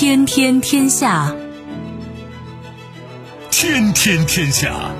[0.00, 1.34] 天天天下，
[3.50, 4.92] 天天天下。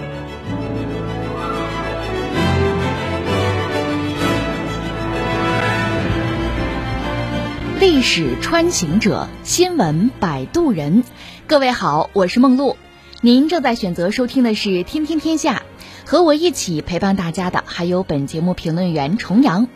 [7.78, 11.04] 历史穿行者，新闻摆渡人。
[11.46, 12.76] 各位好，我是梦露。
[13.20, 15.62] 您正在选择收听的是《天天天下》，
[16.10, 19.68] 和我一起陪伴大家的还有本节目评论员重阳。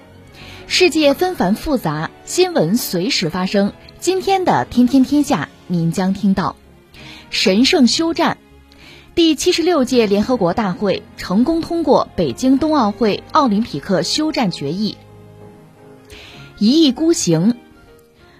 [0.66, 3.72] 世界纷繁复杂，新闻随时发生。
[4.02, 6.56] 今天的《天天天下》，您将听到：
[7.30, 8.36] 神圣休战，
[9.14, 14.96] 第七十六届联合国大会成功通过北京冬奥会奥林匹克休战决议；
[16.58, 17.56] 一意孤行。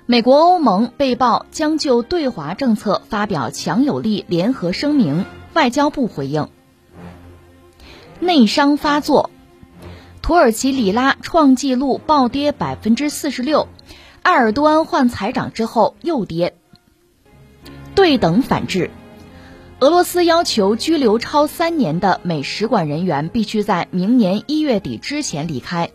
[0.04, 6.48] 美国、欧盟被曝将就对华政策发表强有力联合声明，外交部回应。
[8.18, 9.30] 内伤发作，
[10.22, 13.68] 土耳其里拉创纪录暴跌百分之四十六，
[14.22, 16.54] 埃尔多安换财长之后又跌。
[17.94, 18.90] 对等反制，
[19.80, 25.90] 俄罗斯要求拘留超三年的美使馆人员必须在明年一月底之前离开。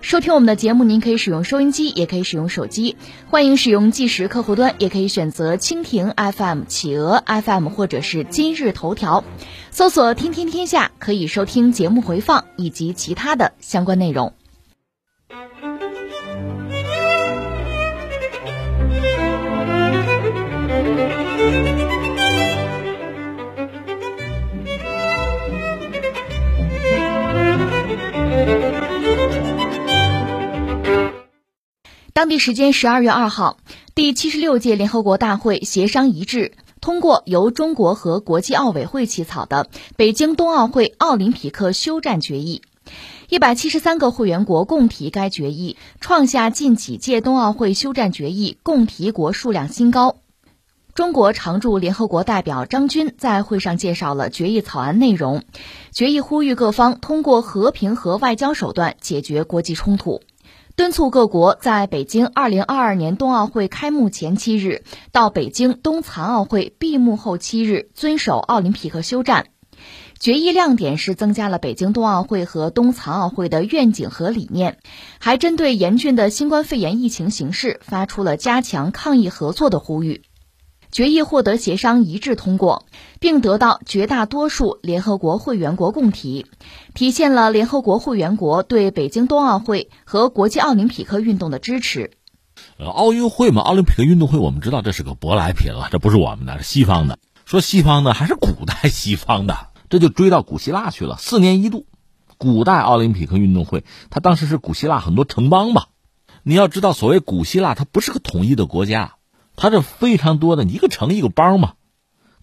[0.00, 2.96] 收听我们的节目，您可以使用收音机，也可以使用手机。
[3.30, 9.24] 欢迎使用计时客户端，也可以选择蜻蜓 FM、企鹅 FM 或者是今日头条，
[9.72, 14.34] 搜索“天天天下”，可以收听节目回放以及其他的相关内容。
[32.28, 33.56] 当地时间十二月二号，
[33.94, 39.64] 第七十六届联合国大会协商一致通过由中国和国际奥委会起草的
[39.96, 42.60] 《北京冬奥会奥林匹克休战决议》，
[43.30, 50.16] 一百七十三个会员国共提该决议，创下近几届冬奥会休战决议共提国数量新高。
[50.92, 55.44] 中国常驻联合国代表张军在会上介绍了决议草案内容，
[55.92, 60.20] 决议呼吁各方通过和平和外交手段解决国际冲突。
[60.78, 69.46] 敦促各国在北京二零二二年冬奥会开幕前七日到北京冬残奥会闭幕后七日遵守奥林匹克休战。
[70.20, 74.78] 决议亮点是增加了北京冬奥会和冬残奥会的愿景和理念，
[75.18, 80.22] 还针对严峻的新冠肺炎疫情形势发出了加强抗疫合作的呼吁。
[80.90, 82.86] 决议获得协商一致通过，
[83.20, 86.46] 并得到绝大多数联合国会员国共提，
[86.94, 92.12] 体现了联合国会员国对北京冬奥会和国际奥林匹克运动的支持。
[92.78, 97.18] 呃，奥运会嘛，奥林匹克运动会，我们知道这是个舶来品了，这不是我们的，是西方的。
[97.44, 101.16] 说西方的，还是古代西方的，这就追到古希腊去了。
[101.18, 101.86] 四年一度，
[102.36, 105.88] 古代奥林匹克运动会，它当时是古希腊很多城邦吧。
[106.42, 109.14] 你要知道，所谓古希腊，它不是个统一的国家。
[109.60, 111.74] 它这非常多的一个城一个邦嘛，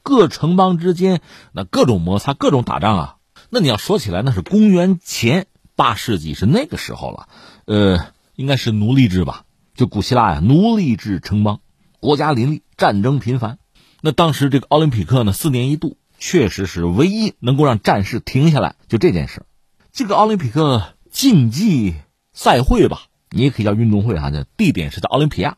[0.03, 1.21] 各城邦之间
[1.53, 3.15] 那各种摩擦，各种打仗啊。
[3.49, 7.29] 那你要说起来，那是公元前八世纪，是那个时候了。
[7.65, 9.45] 呃，应该是奴隶制吧？
[9.75, 11.61] 就古希腊呀，奴隶制城邦，
[12.01, 13.59] 国家林立，战争频繁。
[14.01, 19.43] 那当时这个奥林匹克呢，四年一度，确实是唯一能够让战事停下来，就这件事。
[19.93, 21.95] 这个奥林匹克竞技
[22.33, 25.55] 赛会吧，你也可以叫运动会哈，这地点是在奥林匹亚。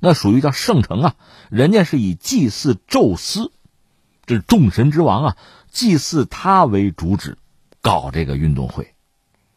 [0.00, 1.14] 那属于叫圣城啊，
[1.50, 3.52] 人家是以祭祀宙斯，
[4.26, 5.36] 这是众神之王啊，
[5.70, 7.36] 祭祀他为主旨，
[7.80, 8.94] 搞这个运动会。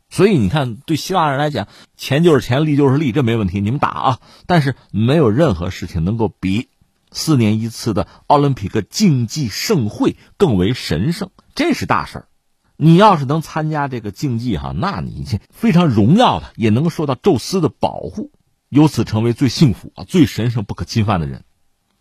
[0.09, 1.67] 所以你看，对希腊人来讲，
[1.97, 4.19] 钱就是钱，力就是力，这没问题，你们打啊。
[4.45, 6.67] 但是没有任何事情能够比
[7.11, 12.27] 四年一次的奥林匹克竞技盛会更为神圣，这是大事儿。
[12.75, 18.31] 你要是能参加这个竞技哈，那你非常荣耀的，也能受到宙斯的保护。
[18.73, 21.43] 由此成为最幸福啊、最神圣不可侵犯的人，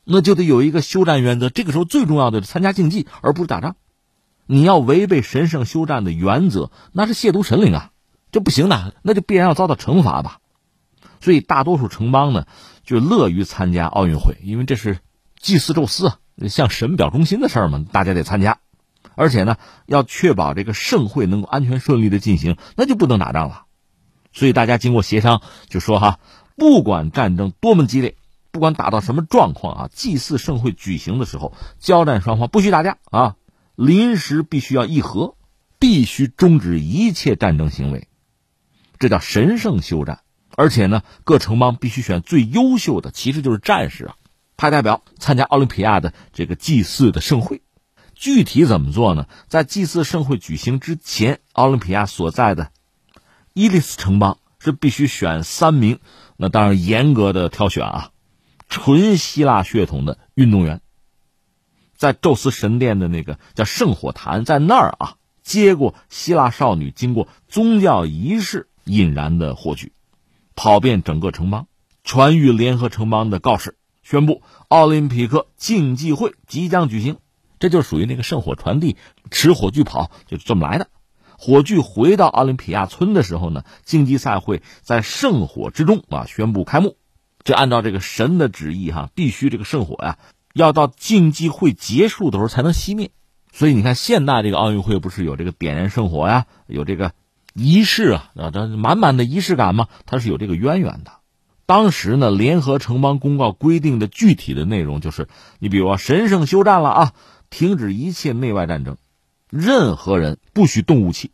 [0.04, 1.50] 那就得有一个休战原则。
[1.50, 3.76] 这个时候最重要的是参加竞技，而不是打仗。
[4.46, 7.90] 你要违背神圣休战的原则，那是亵渎神灵啊，
[8.30, 10.38] 这不行的，那就必然要遭到惩罚吧。
[11.20, 12.46] 所以大多数城邦呢，
[12.84, 15.00] 就乐于参加奥运会，因为这是
[15.38, 16.14] 祭祀宙斯、
[16.48, 18.60] 向神表忠心的事儿嘛，大家得参加。
[19.14, 23.64] 而且呢，要确保这个盛会能够安全顺利的进行，那就不能打仗了。
[24.32, 26.18] 所以大家经过协商，就说哈。
[26.62, 28.14] 不管战争多么激烈，
[28.52, 33.34] 不管打到什么状况啊，祭祀盛会举行的时候，交战双方不许打架啊，
[33.74, 35.34] 临时必须要议和，
[35.80, 38.06] 必须终止一切战争行为，
[39.00, 40.20] 这叫神圣休战。
[40.54, 44.14] 而且呢，各城邦必须选最优秀的，其实就是战士啊，
[44.56, 47.60] 派代表参加奥林匹亚的这个祭祀的盛会。
[48.14, 49.26] 具体怎么做呢？
[49.48, 52.70] 在祭祀盛会举行之前，奥林匹亚所在的
[53.52, 55.98] 伊利斯城邦是必须选三名。
[56.36, 58.10] 那当然，严格的挑选啊，
[58.68, 60.80] 纯希腊血统的运动员，
[61.94, 69.92] 在宙斯神殿的那个叫圣火坛，在那儿啊接过希腊少女经过宗教仪式引燃的火炬，
[70.54, 71.66] 跑遍整个城邦，
[72.04, 77.18] 传谕联合城邦的告示，宣布奥林匹克竞技会即将举行。
[77.58, 78.96] 这就属于那个圣火传递，
[79.30, 80.88] 持火炬跑，就这么来的。
[81.44, 86.96] 火炬回到奥林匹亚村的时候呢，竞技赛会在圣火之中啊宣布开幕。
[87.42, 90.18] 这按照这个神的旨意哈，必须这个圣火呀
[90.54, 93.10] 要到竞技会结束的时候才能熄灭。
[93.52, 97.10] 所以你看，现代这个奥运会不是有这个点燃圣火呀，有这个
[97.54, 101.10] 仪式啊，啊，这满满的仪式感嘛，它是有这个渊源的。
[101.66, 105.26] 当时呢，联合城邦公告规定的具体的内容就是，
[105.58, 107.12] 你比如说神圣休战了啊。
[107.54, 108.96] 停止一切内外战争，
[109.52, 111.30] 任何人不许动武器，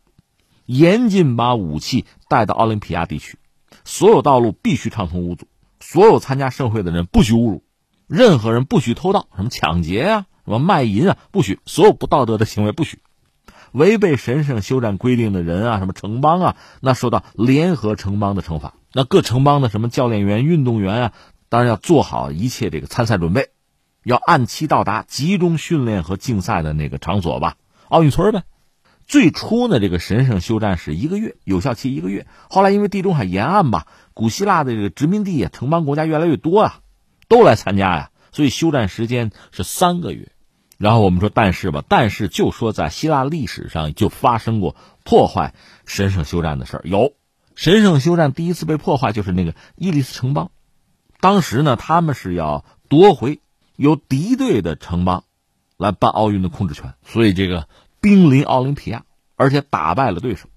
[0.65, 3.37] 严禁把武器带到奥林匹亚地区，
[3.85, 5.47] 所有道路必须畅通无阻，
[5.79, 7.63] 所有参加盛会的人不许侮辱，
[8.07, 12.99] 任何人不许偷盗，什么抢劫啊，什么卖淫啊，不许，所有不道德的行为不许，
[13.71, 21.13] 违背神圣休战规定的人啊，什么城邦啊，那受到联合城邦的惩罚，那各城邦的什么教练员、运动员啊，
[21.47, 23.51] 当然要做好一切这个参赛准备。
[24.03, 27.55] 要按期到达集中训练和竞赛的那个场所吧，
[27.89, 28.43] 奥运村呗。
[29.05, 32.27] 最初呢，这个神圣休战是一个月，有效期一个月。
[32.49, 36.79] 后来因为地中海沿岸吧，古希腊的这个殖民地啊，城邦国家越来越多啊，
[37.27, 40.31] 都来参加呀，所以休战时间是三个月。
[40.77, 45.53] 然后我们说，但是吧，但是就说在希腊历史上就发生过破坏
[45.85, 46.81] 神圣休战的事儿。
[46.85, 47.13] 有
[47.55, 50.51] 神圣休战第一次被破坏，就是那个伊利斯城邦，
[51.19, 53.41] 当时呢，他们是要夺回。
[53.75, 55.23] 由敌对的城邦
[55.79, 57.69] 来办奥运的控制权，所以这个
[58.01, 59.05] 兵临奥林匹亚，
[59.37, 60.49] 而且打败了对手。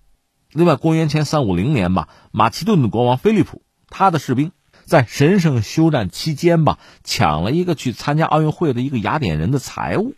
[0.50, 4.50] 另外，公元前三五零年吧，马其顿的国王菲利普，他的士兵
[4.84, 10.16] 在神圣休战期间吧，抢了一个去参加奥运会的一个雅典人的财物，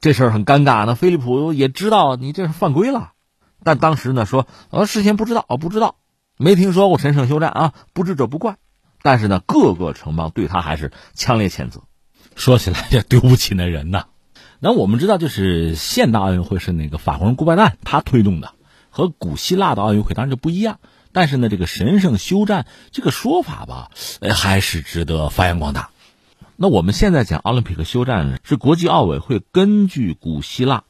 [0.00, 0.86] 这事儿很尴尬。
[0.86, 3.12] 那菲利普也知道你这是犯规了，
[3.62, 5.96] 但当时呢说，呃，事先不知道，不知道，
[6.38, 8.56] 没听说过神圣休战啊，不知者不怪。
[9.02, 11.82] 但是呢，各个城邦对他还是强烈谴责。
[12.34, 14.06] 说起来也丢不起那人呐。
[14.58, 18.54] 那我们知道，就是现代奥运会是那个法国人顾拜旦他推动的，
[18.88, 20.78] 和古希腊的奥运会当然就不一样。
[21.12, 25.90] 但是呢，这个神圣休战这个说法吧，呃，还是值得发扬光大。
[26.56, 30.84] 那我们现在讲奥林匹克休战是国际奥委会根据古希腊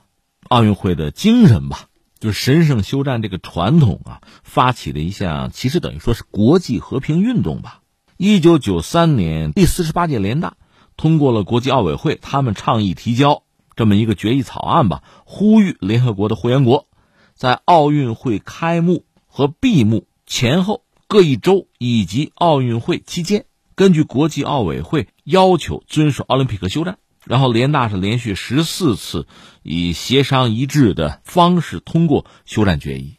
[0.49, 1.87] 奥运会的精神吧，
[2.21, 7.81] 就是神圣休战这个传统啊，发起的一项，其实等于说是国际和平运动吧。
[8.17, 10.55] 一九九三年第四十八届联大。
[10.97, 13.43] 通过了国际奥委会他们倡议提交
[13.77, 16.89] 这么一个决议草案吧，呼吁联合国的会员国，
[17.35, 23.45] 在奥运会开幕和闭幕前后各一周以及奥运会期间，
[23.75, 26.99] 根据国际奥委会要求遵守奥林匹克休战。
[27.27, 29.27] 然后联大是连续十四次
[29.65, 33.17] 以协商一致的方式通过休战决议。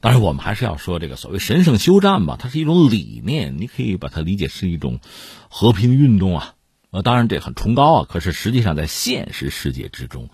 [0.00, 5.00] 当然，我们还是要说这个所谓神圣休战吧，它是一种理念，你可以把它理解是一种
[5.48, 6.54] 和平运动啊。
[6.90, 10.30] 呃，当然这很崇高啊，可是实际上在现实世界之中，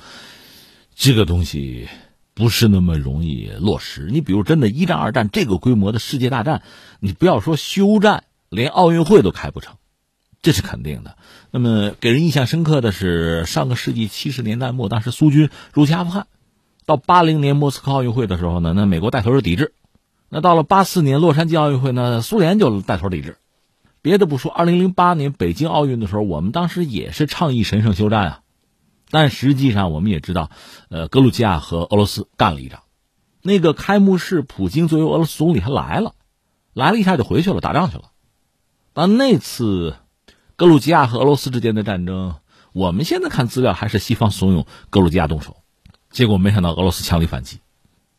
[0.95, 1.89] 这个东西
[2.33, 4.09] 不是那么容易落实。
[4.11, 6.63] 你比如真的一战、二战这个规模的世界大战，
[7.01, 9.75] 你不要说休战，连奥运会都开不成，
[10.43, 11.17] 这是肯定的。
[11.51, 16.29] 那么给人印象深刻的是上个世纪七十年代末，当时苏军入侵阿富汗，
[16.87, 19.73] 到八零年莫斯科奥运会的时候呢，那美国带头是抵制；
[20.29, 23.39] 那到了八四年洛杉矶奥运会呢，苏联就带头抵制。
[24.05, 28.41] 别的不说，二零零八年北京奥运的时候，我们当时也是倡议神圣休战啊，
[29.09, 30.51] 但实际上我们也知道，
[30.91, 32.83] 呃，格鲁吉亚和俄罗斯干了一仗。
[33.41, 36.13] 那个开幕式，普京作为俄罗斯总理他来了，
[36.75, 38.11] 来了一下就回去了，打仗去了。
[38.93, 39.97] 但那次
[40.57, 42.35] 格鲁吉亚和俄罗斯之间的战争，
[42.75, 45.57] 我们现在看资料还是西方怂恿格鲁吉亚动手，
[46.11, 47.61] 结果没想到俄罗斯强力反击，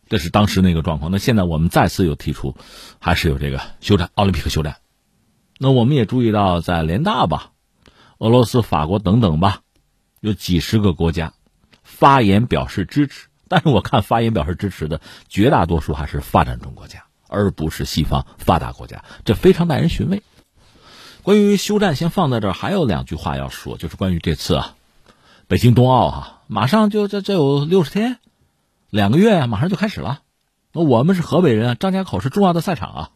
[0.10, 1.12] 这是当时那个状况。
[1.12, 2.56] 那现在我们再次又提出，
[3.00, 4.78] 还是有这个休战，奥林匹克休战。
[5.58, 7.52] 那我们也注意到，在联大吧，
[8.18, 9.62] 俄罗斯、法国等等吧，
[10.20, 11.34] 有几十个国家
[11.84, 13.28] 发言表示支持。
[13.48, 20.24] 但是我看发言表示支持的绝大多数还是发展中国家，而不是西方发达国家，这非常耐人寻味。
[21.22, 22.54] 关于休战，先放在这儿。
[22.54, 24.76] 还有两句话要说，就是关于这次啊，
[25.48, 28.18] 北京冬奥哈，马上就这这有六十天，
[28.90, 30.22] 两个月马上就开始了。
[30.74, 33.10] 那我们是河北人啊，张家口是重要的赛场啊。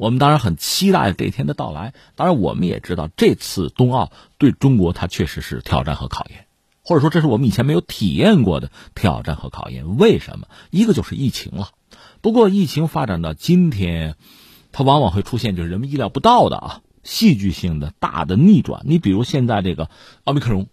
[0.00, 1.92] 我们当然很期待这一天的到来。
[2.16, 6.46] 当然，我们也知道这次冬奥对中国它确实是挑战和考验，
[6.82, 9.98] 或者说这是我们以前没有体验过的挑战和考验。
[9.98, 10.48] 为什么？
[10.70, 11.68] 一个就是疫情了。
[12.22, 14.16] 不过疫情发展到今天，
[14.72, 18.80] 它往往会出现就是人们意料不到的啊，戏剧性的大的逆转。
[18.86, 19.90] 你比如现在这个
[20.24, 20.68] 奥密克戎，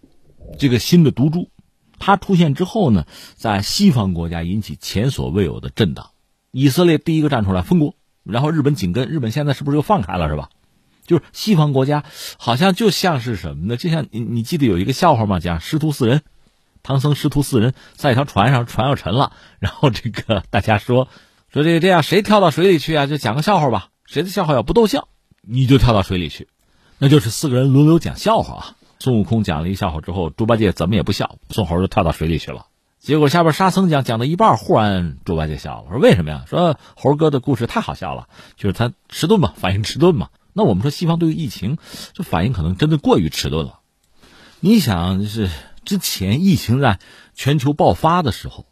[0.58, 1.50] 这个新的毒株，
[1.98, 3.04] 它出现之后呢，
[3.36, 6.12] 在西方国家引起前所未有的震荡。
[6.50, 7.94] 以色列第一个站出来封国，
[8.32, 9.08] 然后日本紧跟。
[9.08, 10.28] 日本现在是不是又放开了？
[10.28, 10.50] 是吧？
[11.06, 12.04] 就是西方国家
[12.38, 13.76] 好像就像是什么呢？
[13.78, 15.40] 就像你你记得有一个笑话吗？
[15.40, 16.20] 讲师徒四人，
[16.82, 21.08] 唐僧师徒四人在一条船上，船要沉了，然后这个大家说
[21.50, 23.06] 说这个这样谁跳到水里去啊？
[23.06, 23.88] 就讲个笑话吧。
[24.04, 25.08] 谁的笑话要不逗笑，
[25.42, 26.48] 你就跳到水里去。
[26.98, 28.76] 那就是四个人轮流讲笑话。
[28.98, 32.66] 孙悟空讲了一笑话之后，猪八戒怎么也不笑，孙猴就跳到水里去了。
[32.98, 36.44] 结果下边沙僧讲讲到一半，忽然猪八戒笑了，说为什么呀？
[36.46, 40.28] 说猴哥的故事太好笑了，就是他迟钝嘛，反应迟钝嘛。
[40.52, 41.78] 那我们说西方对于疫情，
[42.12, 43.78] 这反应可能真的过于迟钝了。
[44.60, 45.48] 你想，就是
[45.84, 46.98] 之前疫情在
[47.34, 48.66] 全球爆发的时候，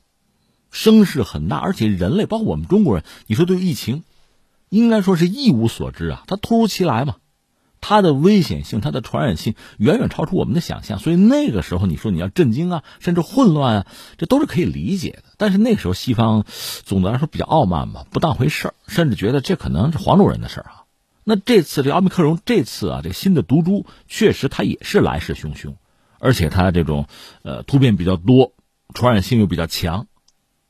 [0.71, 4.03] 声势很大，而且人类包括我们中国人，你说对疫情，
[4.69, 7.17] 应该说是一无所知啊，它突如其来嘛。
[7.89, 13.87] 它的危险性、它的传染性远远超出我们的想象，所以那个时候你说你要震惊啊，甚至混乱啊，
[14.19, 15.23] 这都是可以理解的。
[15.37, 16.45] 但是那个时候西方
[16.85, 20.83] 总的来说比较傲慢嘛，不当回事儿，甚至觉得这可能是黄种人的事儿啊。
[21.23, 25.75] 那这次这奥密克戎这次啊，这个新的毒株确实它也是来势汹汹，
[26.19, 27.07] 而且它这种
[27.43, 28.53] 呃突变比较多，
[28.95, 30.09] 传染性又比较强。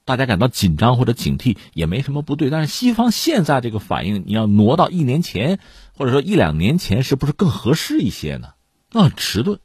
[0.06, 5.58] 大家感到紧张或者警惕也没什么不对，但是西方现在这个反应，你要挪到一年前
[5.98, 8.50] 或者说一两年前，是不是更合适一些呢？
[8.92, 9.58] 那很迟钝，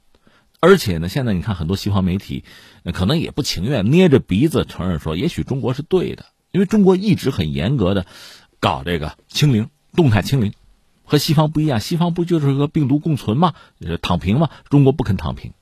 [0.60, 2.44] 而且呢，现在你看很多西方媒体，
[2.92, 8.08] 可能也不情愿捏着鼻子承认说，也许中国是对的，因为中国一直很严格的
[8.60, 10.54] 搞这个清零、动态清零，
[11.04, 13.54] 和西方不一样，西方不就是和病毒共存吗？
[14.02, 14.50] 躺平吗？
[14.70, 15.54] 中国不肯躺平。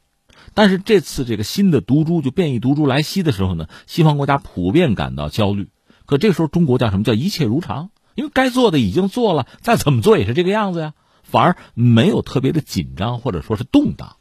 [0.59, 5.69] 但是这次这个新的毒株就变异毒株来袭的时候呢，西方国家普遍感到焦虑。
[6.05, 7.91] 可这时候中国叫什么叫一切如常？
[8.13, 14.17] 因为该做的已经做了，再怎么做也是这个样子呀，反而没有特别的紧张或者说是动荡。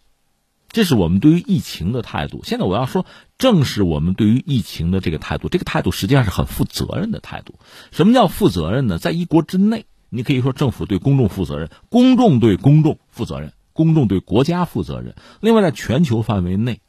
[0.68, 2.42] 这是我们对于疫情的态度。
[2.44, 3.04] 现在我要说，
[3.36, 7.54] 正是我们对于疫情的这个态度，这个态度实际上是很负责任的态度。
[7.90, 8.98] 什么叫负责任呢？
[8.98, 13.52] 在一国之内，你可以说政府对公众负责任，公众对公众负责任。
[13.78, 15.14] 公众对国家负责任。
[15.40, 16.80] 另外，在全球范围内，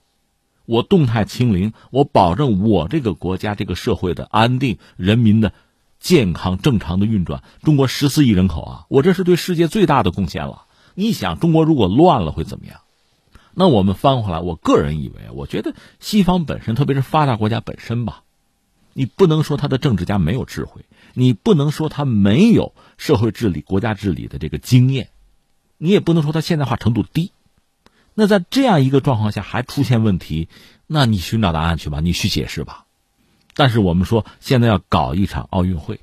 [0.66, 5.54] 我动态清零，我保证我这个国家、这个社会的安定、人民的
[6.00, 7.44] 健康、正常的运转。
[7.62, 10.66] 中国十四亿人口啊，我这是对世界最大的贡献了。
[10.96, 12.80] 你想，中国如果乱了会怎么样？
[13.54, 18.24] 那我们翻回来，我个人以为，我觉得西方本身，特别是发达国家本身吧，
[18.94, 25.10] 你不能说他的政治家没有智慧，你不能说他没有社会治理、国家治理的这个经验。
[25.82, 27.32] 你也不能说它现代化程度低，
[28.14, 30.50] 那在这样一个状况下还出现问题，
[30.86, 32.86] 那你寻找答案去吧，你去解释吧。
[33.56, 36.02] 但是我们说现在要搞一场奥运会，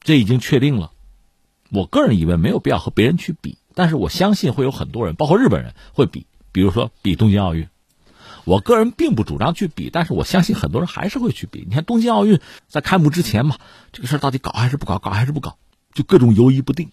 [0.00, 0.92] 这已经确定了。
[1.70, 7.68] 我个人以为没有必要和别人去比，但是我相信会有很多人，包括日本人会比，比如说比东京奥运。
[8.44, 11.64] 我个人并不主张去比，但是我相信很多人还是会去比。
[11.66, 13.56] 你看东京奥运在开幕之前嘛，
[13.92, 15.56] 这个事儿到底搞还是不搞，搞还是不搞，
[15.94, 16.90] 就各种犹疑不定。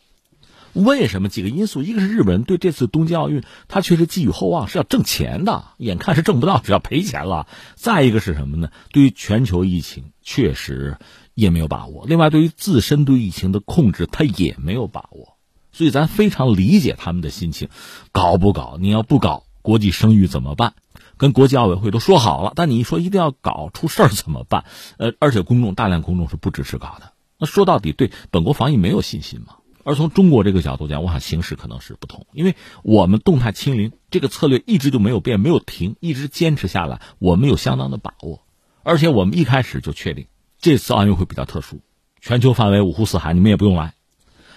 [0.74, 1.82] 为什么几个因素？
[1.82, 7.48] 一个是日本人对这次东京奥运，他确实寄予厚望，是要挣钱的，眼看是挣不到，是要赔钱了。
[7.76, 8.70] 再一个是什么呢？
[8.92, 10.98] 对于全球疫情，确实
[11.34, 12.06] 也没有把握。
[12.08, 15.38] 另外，对于自身对疫情的控制，他也没有把握。
[15.72, 17.70] 所以，咱非常理解他们的心情。
[18.12, 18.78] 搞不搞？
[18.80, 20.74] 你要不搞，国际声誉怎么办？
[21.18, 24.66] 跟国际奥委会都说好了，但你一说一定要搞，出事儿怎么办？
[24.98, 27.14] 呃，而且公众大量公众是不支持搞的。
[27.38, 29.56] 那说到底，对本国防疫没有信心吗？
[29.84, 38.42] 而从中国这个角度讲，我想形势可能是不同，因为我们动态清零这个策略一直就没有变，没有停，一直坚持下来，我们有相当的把握。
[38.84, 40.28] 而且我们一开始就确定，
[40.60, 41.82] 这次奥运会比较特殊，
[42.22, 43.94] 全球范围五湖四海，你们也不用来。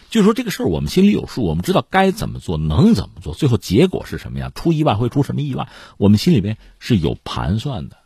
[0.09, 7.97] 就说这个事儿，我们心里有数，我们知道该怎么做，能怎么做，最后结果是什么样，出意外会出什么意外，我们心里边是有盘算的，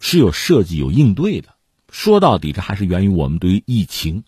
[0.00, 1.50] 是有设计、有应对的。
[1.90, 4.24] 说到底，这还是源于我们对于疫情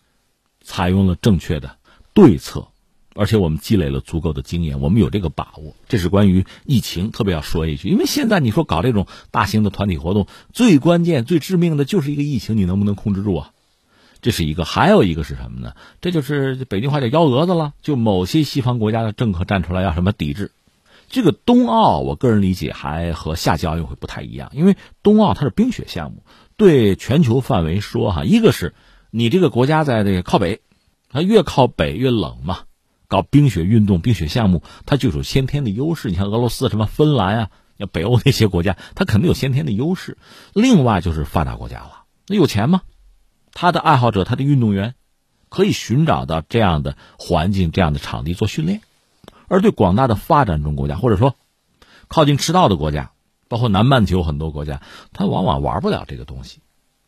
[0.61, 1.75] 采用了正确的。
[2.17, 2.69] 对策，
[3.13, 5.75] 而且我们积累了足够的经验，我们有这个把握。
[5.87, 13.51] 这是关于疫情，特别要说一句，因为现在你说搞这种大型的团体活动，最关键、最致命的就是一个疫情，你能不能控制住啊？
[14.19, 15.75] 这是一个，还有一个是什么呢？
[16.01, 20.49] 这就是北京话叫幺蛾子了，就某些西方国家的政客站出来要什么抵制。
[21.11, 26.23] 这个冬奥，我个人理解还和夏季奥运会不太一样，因为冬奥它是冰雪项目，
[26.55, 28.73] 对全球范围说哈，一个是
[29.11, 30.61] 你这个国家在这个靠北。
[31.09, 32.59] 它越靠北越冷嘛，
[33.07, 36.09] 搞冰雪运动、冰雪项目，它就有先天的优势。
[36.09, 40.17] 你像俄罗斯、什么芬兰啊，像北欧那些国家，它肯定有先天的优势。
[40.53, 42.81] 另外就是发达国家了，那有钱吗？
[43.53, 44.93] 他的爱好者、他的运动员，
[45.49, 48.81] 可以寻找到这样的环境、这样的场地做训练。
[49.47, 51.35] 而对广大的发展中国家，或者说
[52.07, 53.11] 靠近赤道的国家，
[53.47, 54.81] 包括南半球很多国家，
[55.13, 56.59] 他往往玩不了这个东西。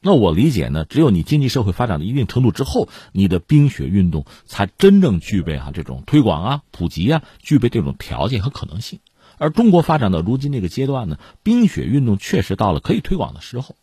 [0.01, 8.99] 那我理解呢，只有你经济社会发展到一定程度之后，你的冰雪运动才真正具备哈这种推广啊、普及啊，具备这种条件和可能性。
[9.37, 13.75] 而中国发展到如今这个阶段呢，冰雪运动确实到了可以推广的时候，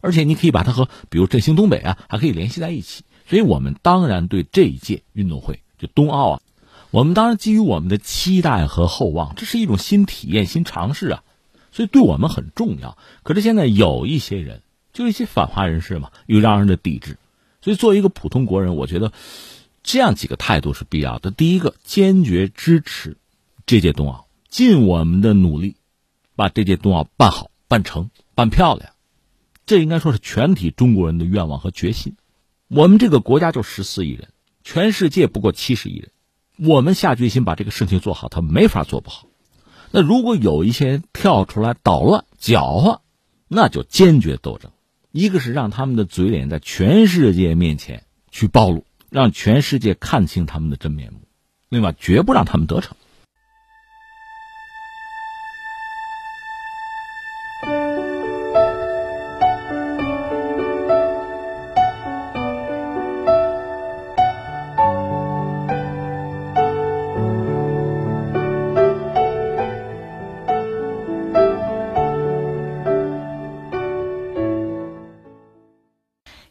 [0.00, 3.02] 而且你可以把它和比如振兴东北啊，还可以联系在一起。
[3.28, 6.40] 所以我们当然对这一届运动会，就冬奥啊，
[6.92, 11.24] 我们当然基于我们的期待和厚望，这是一种新体验、新尝试啊，
[11.72, 12.96] 所以对我们很重要。
[13.24, 14.62] 可是现在有一些人。
[14.96, 17.18] 就一些反华人士嘛，又让人的抵制，
[17.60, 19.12] 所以作为一个普通国人，我觉得
[19.82, 21.30] 这样几个态度是必要的。
[21.30, 23.18] 第一个，坚决支持
[23.66, 25.76] 这届冬奥，尽我们的努力
[26.34, 28.90] 把这届冬奥办好、办成、办漂亮。
[29.66, 32.16] 这应该说是全体中国人的愿望和决心。
[32.68, 34.28] 我们这个国家就十四亿人，
[34.64, 36.10] 全世界不过七十亿人，
[36.56, 39.28] 我们下决心把这个事情做好，他没法做不好。
[39.90, 43.02] 那如果有一些人跳出来捣乱、搅和，
[43.46, 44.70] 那就坚决斗争。
[45.16, 51.20] 一个是让他们的嘴脸在全世界面前去暴露，让全世界看清他们的真面目；
[51.70, 52.98] 另外，绝不让他们得逞。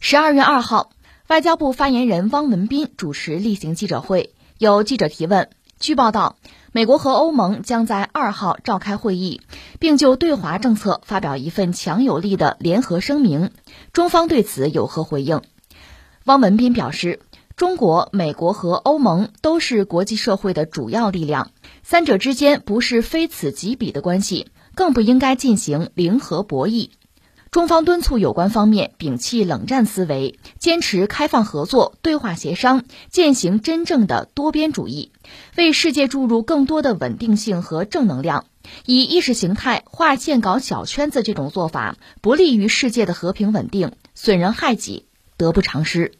[0.07, 0.91] 十二月二号，
[1.29, 5.49] 外交部发言人汪文斌主持例行记者会，有记者提问。
[5.79, 6.35] 据报道，
[6.71, 9.41] 美国和欧盟将在二号召开会议，
[9.79, 13.49] 并就对华政策发表一份强有力的联合声明。
[13.93, 15.41] 中方对此有何回应？
[16.25, 17.19] 汪文斌表示，
[17.55, 21.49] 中国、美国和欧盟都是国际社会的主要力量，
[21.81, 26.91] 三者之间不是非此即彼的关系，更不应该进行零和博弈。
[27.55, 35.13] 中方敦促有关方面摒弃冷战思维，坚持开放合作、对话协商，践行真正的多边主义，
[35.55, 38.43] 为世界注入更多的稳定性和正能量。
[38.85, 45.05] 以意识形态划线、搞小圈子这种做法，不利于世界的和平稳定，损人害己，
[45.37, 46.11] 得不偿失。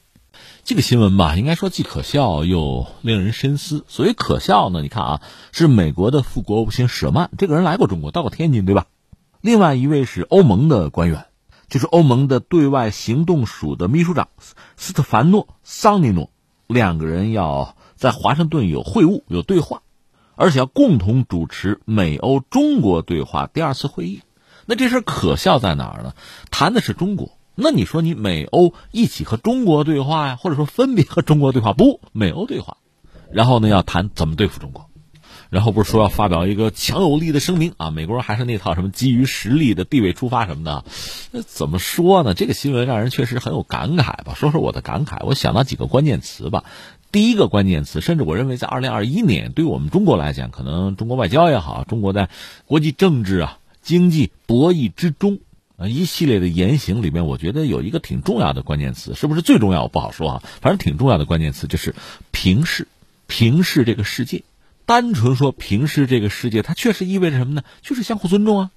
[0.64, 3.84] 这个新闻吧，应该说既可笑又令人深思。
[3.90, 5.22] 所谓可笑呢，你看啊，
[5.52, 8.86] 是美国的副国务卿舍曼，这个人来过中国，到过天津，对吧？
[9.46, 11.28] 另外一位是欧盟的官员，
[11.70, 14.30] 就是欧盟的对外行动署的秘书长
[14.76, 16.32] 斯特凡诺·桑尼诺，
[16.66, 19.84] 两个人要在华盛顿有会晤、有对话，
[20.34, 24.22] 而且要共同主持美欧中国对话第二次会议。
[24.66, 26.16] 那这事可笑在哪儿呢？
[26.50, 31.72] 谈的是中国，那你说你美欧一起和中国对话呀，或者说分别和中国对话？
[31.72, 32.78] 不，美欧对话，
[33.32, 34.90] 然后呢要谈怎么对付中国。
[35.50, 37.92] 然后不是说要发表一个强有力的声明啊？
[37.92, 40.84] 美国人还是那套什么基于实力的地位出发什么的，
[41.32, 42.34] 那怎么说呢？
[42.34, 44.34] 这个新闻让人确实很有感慨吧？
[44.36, 46.64] 说说我的感慨，我想到几个关键词吧。
[47.12, 52.30] 第一个关键词，甚至我认为在二零二一年，对我们中国来讲，可能中国外交也好，中国在
[52.66, 55.40] 国际政治啊、经济博弈之中
[55.78, 59.84] 啊一系列的言行里面，我觉得有一个挺重要的关键词，是不是最重要？
[59.84, 61.96] 我不好说啊，反正挺重要的关键词就是
[62.32, 62.90] 平视，
[63.28, 64.44] 平视这个世界。
[64.86, 67.64] 单纯说平视这个世界，它确实意味着什么呢？
[67.82, 68.72] 就是相互尊重啊，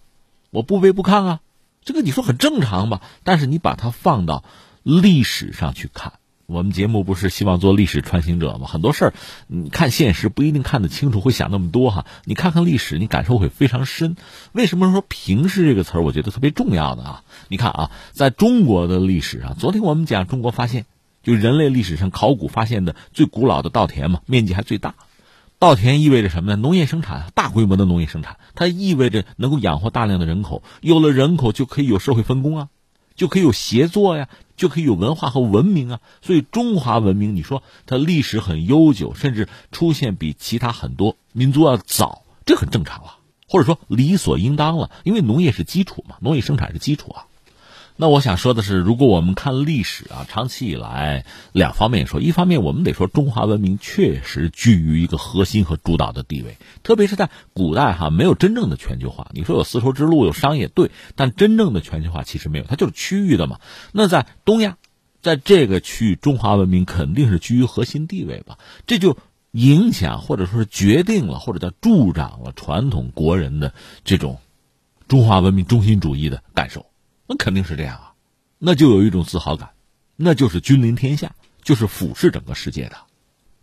[0.50, 1.40] 我不卑不亢啊，
[1.84, 3.02] 这个你说很正常吧？
[3.24, 4.42] 但是你把它放到
[4.82, 6.14] 历史上去看，
[6.46, 8.66] 我们节目不是希望做历史穿行者吗？
[8.66, 9.14] 很多事儿
[9.46, 12.06] 你看现实不一定看得清楚，会想那么多哈。
[12.24, 14.16] 你看看历史，你感受会非常深。
[14.52, 17.22] 为什么说平视这个词儿，我觉得特别重要的啊？
[17.48, 20.86] 你看啊，在中国的历史上，昨天我们讲中国发现，
[21.22, 24.94] 就人类历史上考古发现的最古老的稻田嘛，面积还最大。
[25.60, 26.56] 稻田意味着什么呢？
[26.56, 30.62] 农业生产，大规模的农业生产，它意味着能够养活大量的人口。
[30.80, 32.68] 有了人口，就可以有社会分工啊，
[33.16, 36.00] 就可以有协作呀，就可以有文化和文明啊。
[36.22, 43.16] 所以中华文明，你说它历史很悠久，甚至出现比其他很多民族要早，这很正常了，
[43.48, 44.92] 或者说理所应当了。
[45.02, 47.26] 因为农业是基础嘛，农业生产是基础啊。
[48.00, 59.32] 那我想说的是，如果我们看历史啊，长期以来，两方面说，一方面我们得说中华文明确实居于一个核心和主导的地位，特别是在古代哈，没有真正的全球化。
[59.34, 63.58] 你说有丝绸之路，有商业，对，但真正的全球化其实没有，它就是区域的嘛。
[63.90, 64.76] 那在东亚，
[65.20, 68.58] 在这个区域，中华文明肯定是居于核心地位吧？
[68.86, 69.16] 这就
[69.50, 74.38] 影响或者说是决定了，或者叫助长了传统国人的这种
[75.08, 76.86] 中华文明中心主义的感受。
[77.28, 78.12] 那肯定是这样啊，
[78.58, 79.70] 那就有一种自豪感，
[80.16, 82.96] 那就是君临天下，就是俯视整个世界的。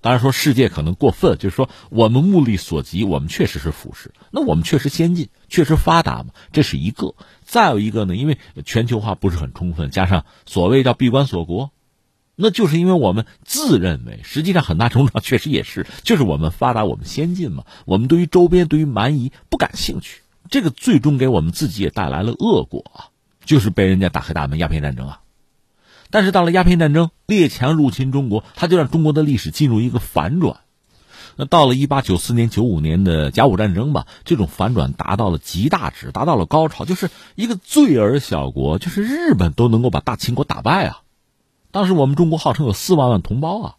[0.01, 7.15] 当然说世界可能过分，就是说我们目力所及，我们确实是俯视，那我们确实先进，确实发达嘛，这是一个。
[7.43, 11.71] 再有一个呢，因为全球化不是很充分，加上所谓叫闭关锁国，
[12.35, 23.09] 那就是因为我们自认为，实际上很大程度上确实也是，就是我们发达，我们先进嘛，我们对于周边、对于蛮夷不感兴趣，这个最终给我们自己也带来了恶果啊，
[23.45, 25.21] 就是被人家打开大门，鸦片战争啊。
[26.09, 30.57] 但是到了鸦片战争，列强入侵中国，他就让中国的历史进入一个反转。
[31.37, 41.01] 那到了一八九四年、九五年的甲午战争吧，这种反转达到了极大值，达到了高潮，就是一个罪而小国，就是日本都能够把大清国打败啊。
[41.71, 43.75] 当时我们中国号称有四万万同胞啊，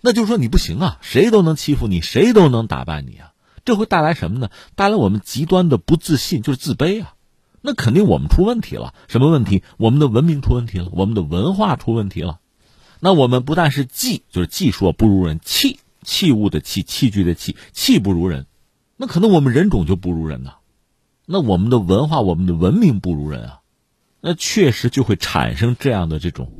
[0.00, 3.30] 那就是说你不行啊，谁都能欺负你，谁都能打败你啊。
[3.64, 4.50] 这会带来什么呢？
[4.74, 7.14] 带来我们极端的不自信，就是自卑啊。
[7.60, 9.62] 那肯定我们出问题了，什么问题？
[9.76, 12.40] 我们的文明出问题了，我们的文化出问题了。
[13.00, 18.46] 那我们不但是技，就是技术不如人，器器物的器，器具的器，器不如人，
[18.96, 20.54] 那可能我们人种就不如人呐。
[21.26, 23.60] 那我们的文化，我们的文明不如人啊，
[24.20, 26.52] 那确实就会产生这样的这种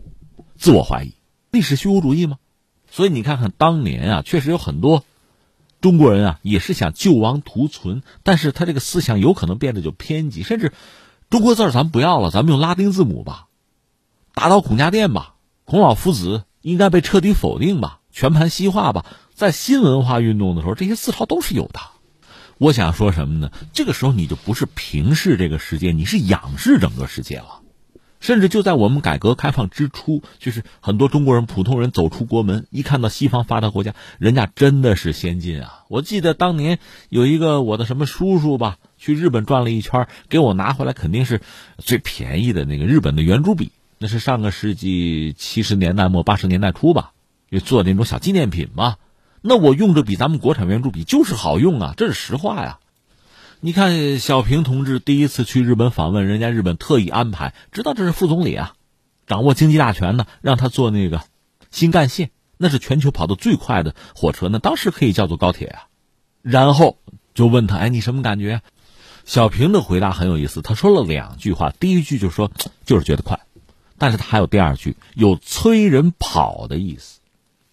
[0.56, 1.14] 自我怀疑，
[1.50, 2.38] 历史虚无主义吗？
[2.90, 5.04] 所以你看看当年啊，确实有很多。
[5.80, 10.72] 中国人啊，也是想救亡图存，但是他这个思想有可能变得就偏激，甚至
[11.30, 13.46] 中国字儿咱不要了，咱们用拉丁字母吧，
[14.34, 19.06] 打倒孔家店吧，孔老夫子应该被彻底否定吧，全盘西化吧。
[19.34, 21.80] 在新文化运动的时候，这些思潮都是有的。
[22.58, 23.52] 我想说什么呢？
[23.72, 27.57] 这个时候你就不是平视这个世界，你是仰视整个世界了。
[28.20, 35.84] 甚至就在我们改革开放之初，就是很多中国人、普通人走出国门，一看到西方发达国家，人家真的是先进啊！
[35.88, 36.78] 我记得当年
[37.08, 41.40] 有一个我的什么叔叔吧，去日本转了一圈，给我拿回来肯定是
[41.78, 47.12] 最便宜的那个日本的圆珠笔，那是上个世纪七十年代末八十年代初吧，
[47.50, 48.96] 就做那种小纪念品嘛。
[49.40, 52.80] 那我用着比咱们国产圆珠笔就是好用啊，这是实话呀。
[53.60, 58.74] 你看，小平同志第一次去日本访问，人家日本特意安排，知道这是副总理啊，
[59.26, 61.24] 掌握经济大权呢，让他坐那个
[61.72, 65.88] 新干线，那是全球跑得最快的火车，那当时可以叫做高铁啊。
[66.40, 66.98] 然后
[67.34, 68.62] 就问他，哎，你什么感觉？
[69.24, 72.52] 小平的回答很有意思，他说了两句话，第一句就说
[72.86, 73.40] 就是觉得快，
[73.98, 77.18] 但是他还有第二句，有催人跑的意思，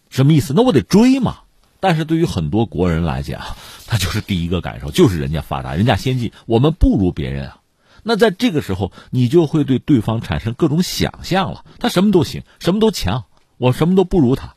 [0.09, 0.51] 什么意思？
[0.55, 1.41] 那我得追嘛。
[1.87, 3.39] 但是对于很多国人来讲，
[3.85, 7.59] 他就是第一个感受，就是人家发达，人家先进，我们不如别人啊。
[8.01, 11.63] 那在这个时候，你就会对对方产生各种想象了。
[11.77, 13.25] 他什么都行，什么都强，
[13.57, 14.55] 我什么都不如他。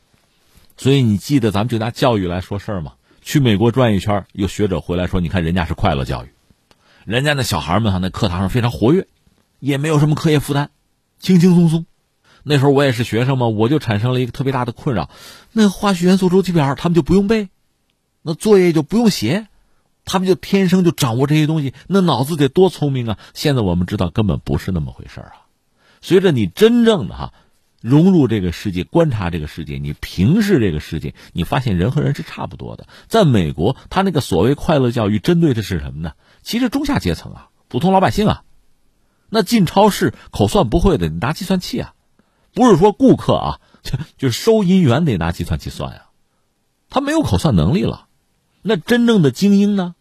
[0.79, 2.95] 所以你记得，咱们就拿教育来说事儿嘛。
[3.21, 6.29] 去美国转一圈，有学者回来说，你看人家是快乐教育，
[7.05, 9.07] 人家那小孩们哈，那课堂上非常活跃，
[9.61, 10.71] 也没有什么课业负担，
[11.21, 11.85] 轻轻松松。
[12.43, 15.11] 那时候我也是学生嘛，我就产生了一个特别大的困扰，
[15.53, 17.49] 那化学元素周期表他们就不用背，
[18.23, 19.49] 那作业就不用写，
[20.05, 23.19] 他们就天生就掌握这些东西，那脑子得多聪明啊！
[23.35, 25.33] 现在我们知道根本不是那么回事啊。
[26.01, 27.33] 随着你真正的哈
[27.81, 32.87] 融入这个世界，观察这个世界，你平视这个世界，你发现人和人是差不多的。
[33.09, 36.13] 在美国，他那个所谓快乐教育针对的是什么呢？
[36.43, 38.43] 其实中下阶层啊，普通老百姓啊，
[39.29, 41.95] 那进超市口算不会的，你拿计算器啊。
[42.59, 46.07] 不是说顾客啊， 就就收银员得拿计算器算呀，
[46.91, 48.09] 他没有口算能力了。
[48.63, 49.95] 那真正的精英呢，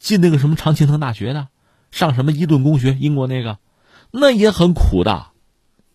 [0.00, 1.46] 进那个什么常青藤大学的，
[1.92, 3.58] 上什么伊顿公学，英国那个，
[4.10, 5.28] 那也很苦的，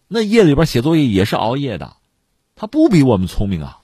[0.08, 1.98] 那夜里边写作业也是熬夜的，
[2.56, 3.79] 他不比我们聪明啊。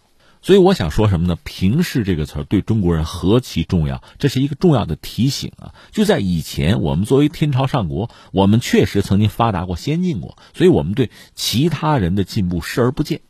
[0.46, 1.40] 所以我想说什么呢？
[1.44, 5.74] 平视这个词儿对中国人何其重要，这是一个重要的提醒啊！
[5.92, 13.22] 就在以前，我们作为天朝上国，我们确实曾经发达过、先进过，所以我们对其他人的进步视而不见，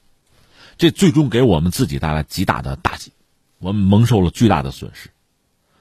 [0.78, 3.13] 这最终给我们自己带来极大的打击，
[3.60, 5.12] 我们蒙受了巨大的损失。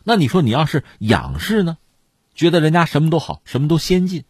[0.05, 1.79] 那你说，你要是仰视呢？
[2.37, 4.23] 觉得人家什么都好，什么都先进，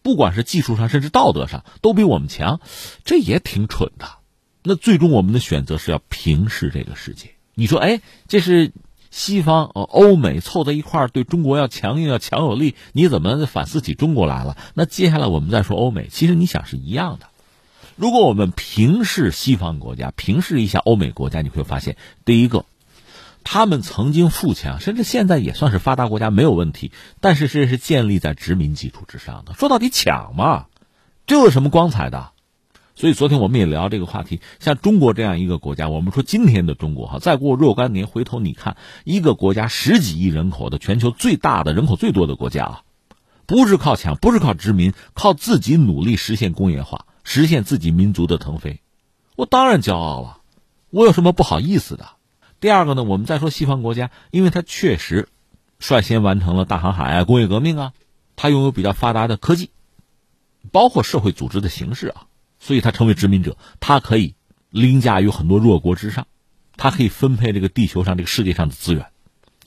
[0.00, 2.62] 不管是技术上，甚至道德上都比我们强，
[3.04, 4.19] 这也挺蠢的。
[4.62, 7.30] 那最终我们的选择是要平视这个世界。
[7.54, 8.72] 你说，哎，这是
[9.10, 14.56] 西方呃欧美凑在一块儿对中国要强硬要强有力，你怎么反思起中国来了？
[14.74, 17.26] 那接下来我们再说欧美，其实你想是一样的。
[17.96, 22.64] 如果我们平视西方国家，平视一下欧美国家，你会发现，第一个，
[23.44, 29.52] 他们曾经富强，甚至现在也算是发达国家没有问题，但是这是建立在殖民基础之上的。
[29.54, 30.66] 说到底，抢嘛，
[31.26, 32.30] 这有什么光彩的？
[33.00, 42.82] 所以昨天我们也聊这个话题，像中国这样一个国家，我们说今天的中国哈，再过若干年回头你看，一个国家十几亿人口的全球最大的人口最多的国家啊，
[43.46, 48.82] 不是靠抢，不是靠殖民，靠自己努力实现工业化，实现自己民族的腾飞，
[49.34, 50.36] 我当然骄傲了，
[50.90, 52.04] 我有什么不好意思的？
[52.60, 55.30] 第二个呢，我们再说西方国家，因为它确实
[55.78, 57.92] 率先完成了大航海啊、工业革命啊，
[58.36, 59.70] 它拥有比较发达的科技，
[60.70, 62.26] 包括社会组织的形式啊，
[62.60, 64.36] 所以他成为殖民者，他可以
[64.70, 66.28] 凌驾于很多弱国之上，
[66.76, 69.06] 他可以分配这个地球上这个世界上的资源，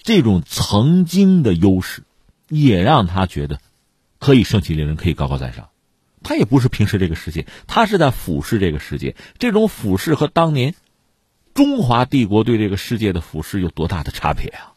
[0.01, 2.03] 这种曾经的优势，
[2.47, 3.60] 也让他觉得
[4.19, 5.67] 可以盛气凌人，可以高高在上。
[6.21, 9.17] 他也不是平视这个世界，他是在俯视这个世界。
[9.39, 10.75] 这种俯视和当年。
[11.53, 14.73] 中华帝国对这个世界的俯视有多大的差别啊？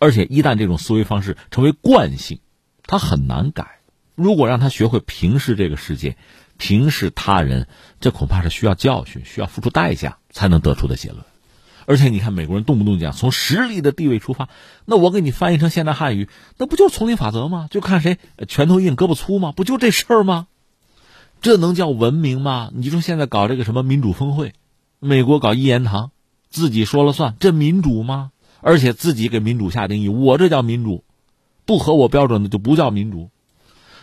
[0.00, 2.40] 而且一旦这种思维方式成为惯性，
[2.82, 3.78] 他很难改。
[4.16, 6.16] 如果让他学会平视这个世界，
[6.58, 7.68] 平视他人，
[8.00, 11.24] 这恐怕是需要教训、需要付出代价才能得出的结论。
[11.86, 14.48] 而且你看，美国人动不动讲从实力的地位出发，
[14.84, 17.68] 那我给你翻译成现代汉语，那不就丛林法则吗？
[17.70, 19.52] 就看谁拳头硬、胳膊粗吗？
[19.52, 20.48] 不就这事儿吗？
[21.40, 22.70] 这能叫文明吗？
[22.74, 24.54] 你说现在搞这个什么民主峰会，
[24.98, 26.10] 美国搞一言堂。
[26.48, 28.30] 自己说了算，这民主吗？
[28.62, 31.04] 而且自己给民主下定义，我这叫民主，
[31.66, 33.30] 不合我标准的就不叫民主。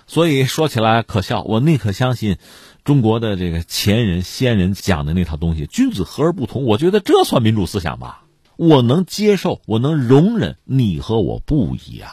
[0.08, 2.38] 所以说起来可笑，我宁可相信
[2.84, 6.66] 中国的这个前人先人讲的那套东西，君子和而不同。
[6.66, 8.24] 我觉得这算民主思想吧？
[8.56, 12.10] 我能接受，我能容忍你和我不一样。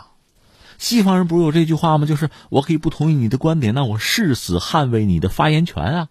[0.79, 2.07] 西方人不是有这句话吗？
[2.07, 6.09] 就是我可以不同意你的观点，那我誓死捍卫你的发言权啊！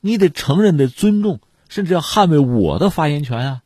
[0.00, 1.40] 你得承认，得尊重。
[1.68, 3.62] 甚至要捍卫我的发言权啊，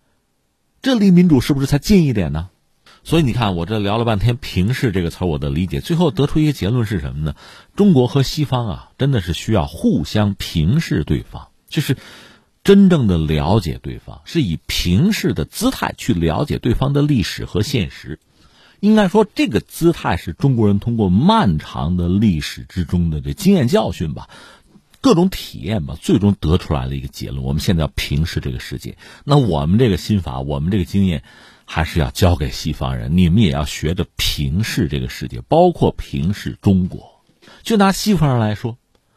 [0.83, 2.51] 这离民主是不是才近一点呢？
[3.05, 7.35] 所以你看，我这聊了半天“平视”这个词儿，我的理解最后得出一个结论是什么呢？
[7.75, 11.97] 中国和西方啊，真的是需要互相平视对方，就是
[12.63, 18.21] 真正的了解对方，是以平视的姿态去了解对方的历史和现实。
[18.79, 24.29] 应该说，这个姿态是中国人通过漫长的历史之中的这经验教训吧。
[25.01, 27.43] 各种体验吧，最终得出来了一个结论。
[27.43, 31.25] 我们现在要平视这个世界，那我们这个心法，我们这个经验，
[31.75, 33.17] 还是要交给西方人。
[33.17, 37.23] 你们也要学着平视这个世界，包括平视中国。
[37.63, 38.77] 就拿西方人来说，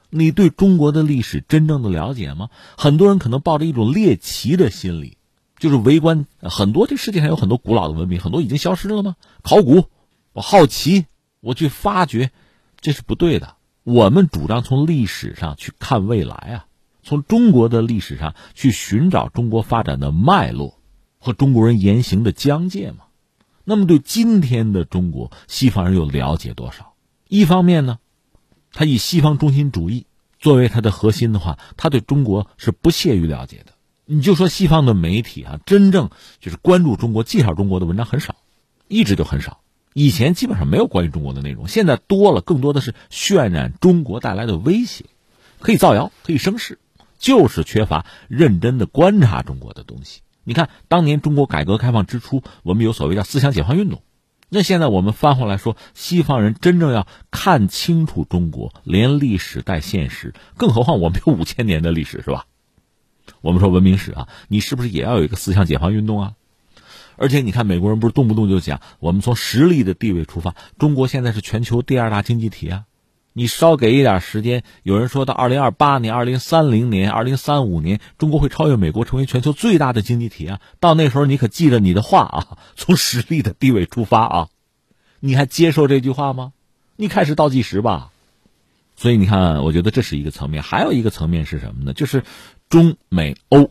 [0.09, 2.49] 你对中国的历史真正的了解吗？
[2.77, 5.17] 很多人可能抱着一种猎奇的心理，
[5.59, 9.17] 就是围观很多这世界上有很多古老的文明，很多已经消失了吗？
[9.43, 9.89] 考古，
[10.31, 11.07] 我好奇，
[11.41, 12.31] 我去发掘，
[12.79, 13.57] 这是不对的。
[13.83, 16.65] 我们主张从历史上去看未来啊，
[17.03, 20.74] 从中国的历史上去寻找中国发展的脉络
[21.25, 23.05] 和中国人言行的疆界嘛。
[23.63, 26.93] 那么对今天的中国，西方人又了解多少？
[27.27, 27.97] 一方面呢，
[28.71, 30.05] 他以西方中心主义
[30.38, 33.73] 作为他的核心的话，他对中国是不屑于了解的。
[34.05, 38.35] 你就说西方的媒体啊，真正就是关注中国、介绍中国的文章很少，
[38.88, 39.61] 一直就很少。
[39.95, 45.05] 以前基本上没有关于中国的内容，现在多了，更多的是渲染中国带来的威胁，
[45.59, 46.77] 可以造谣，可以生事，
[47.17, 50.21] 就是缺乏认真的观察中国的东西。
[50.45, 54.01] 你看，当年中国改革开放之初，我们有所谓叫思想解放运动，
[54.47, 62.45] 那现在我们翻回来说，西方人真正要看清楚中国，连历史带现实，更何况我们有五千年的历史，是吧？
[63.41, 66.34] 我们说文明史啊，你是不是也要有一个思想解放运动啊？
[67.17, 72.84] 而且你看，美国人不是动不动就讲，我们从实力的地位出发，中国现在是全球第二大经济体啊！
[73.37, 80.61] 你稍给一点时间，有人说到二零二八年、二零三零年、二零三五年，中国会超越美国，成为全球最大的经济体啊！
[80.79, 84.47] 到那时候，你可记着你的话啊，从实力的地位出发啊！
[85.19, 86.53] 你还接受这句话吗？
[86.95, 88.11] 你开始倒计时吧！
[88.95, 91.91] 所以你看，我觉得这是一个层面，还有一个层面是什么呢？
[91.91, 92.23] 就是
[92.69, 93.69] 中美欧。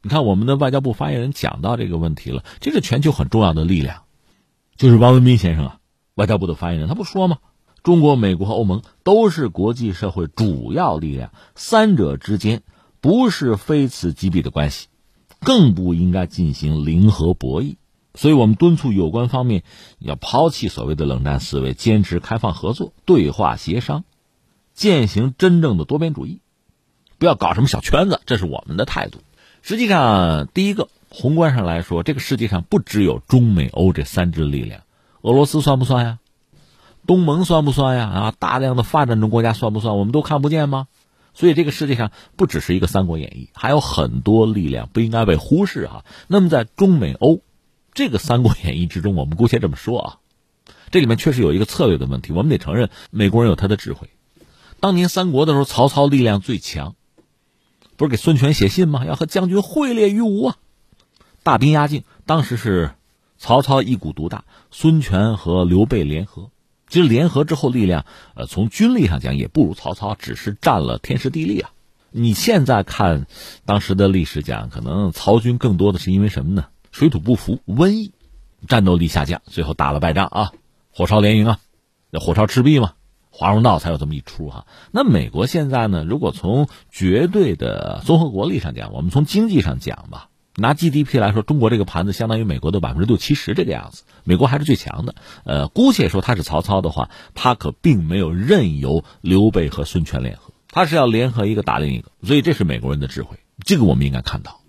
[0.00, 4.04] 你看，我们的外交部发言人讲到这个问题了，这是全球很重要的力量，
[4.76, 5.78] 就是王文斌先生啊，
[6.14, 7.38] 外交部的发言人，他不说吗？
[7.82, 12.62] 中国、美国和欧盟都是国际社会主要力量，三者之间
[13.00, 14.86] 不是非此即彼的关系，
[15.40, 17.74] 更不应该进行零和博弈。
[18.14, 19.64] 所以我们敦促有关方面
[19.98, 24.04] 要抛弃所谓的冷战思维，坚持开放合作、对话协商，
[24.74, 26.40] 践行真正的多边主义，
[27.18, 29.18] 不要搞什么小圈子，这是我们的态度。
[29.62, 34.82] 实际上，第一个宏观上来说，这个世界上不只有中美欧这三支力量，
[35.22, 36.18] 俄罗斯算不算呀？
[37.06, 38.06] 东盟算不算呀？
[38.06, 39.96] 啊，大量的发展中国家算不算？
[39.98, 40.86] 我们都看不见吗？
[41.34, 46.04] 所以这个世界上不只是一个《三国演义》，还有很多力量不应该被忽视啊。
[46.26, 47.40] 那么在中美欧
[47.94, 50.18] 这个《三国演义》之中，我们姑且这么说啊，
[50.90, 52.32] 这里面确实有一个策略的问题。
[52.32, 54.10] 我们得承认，美国人有他的智慧。
[54.78, 56.94] 当年三国的时候，曹操力量最强。
[57.96, 59.04] 不是给孙权写信吗？
[59.06, 60.56] 要和将军会列于吴啊！
[61.42, 62.92] 大兵压境，当时是
[63.38, 66.50] 曹操一股独大，孙权和刘备联合。
[66.92, 71.70] 其实联合之后力量，呃，从军力上讲也不如曹操，只是占了天时地利啊。
[72.10, 73.26] 你现在看
[73.64, 76.66] 当时的历史讲，可能曹军更多的是因为什么呢？
[76.90, 78.12] 水土不服、瘟疫，
[78.68, 80.52] 战斗力下降，最后打了败仗啊，
[80.90, 81.60] 火烧连营啊，
[82.10, 82.92] 那火烧赤壁嘛，
[83.30, 84.66] 华容道才有这么一出哈。
[84.90, 86.04] 那美国现在呢？
[86.06, 95.14] 如果从绝对的综合国力上讲，我们从经济上讲吧，拿 GDP 来说，中国这个盘子相当于美国的百分之六七十这个样子，美国还是最强的。
[95.44, 104.60] 呃，姑且说他是曹操的话，他可并没有任由刘备和孙权联合，他是要联合一个打另一个，所以这是美国人的智慧，这个我们应该看到。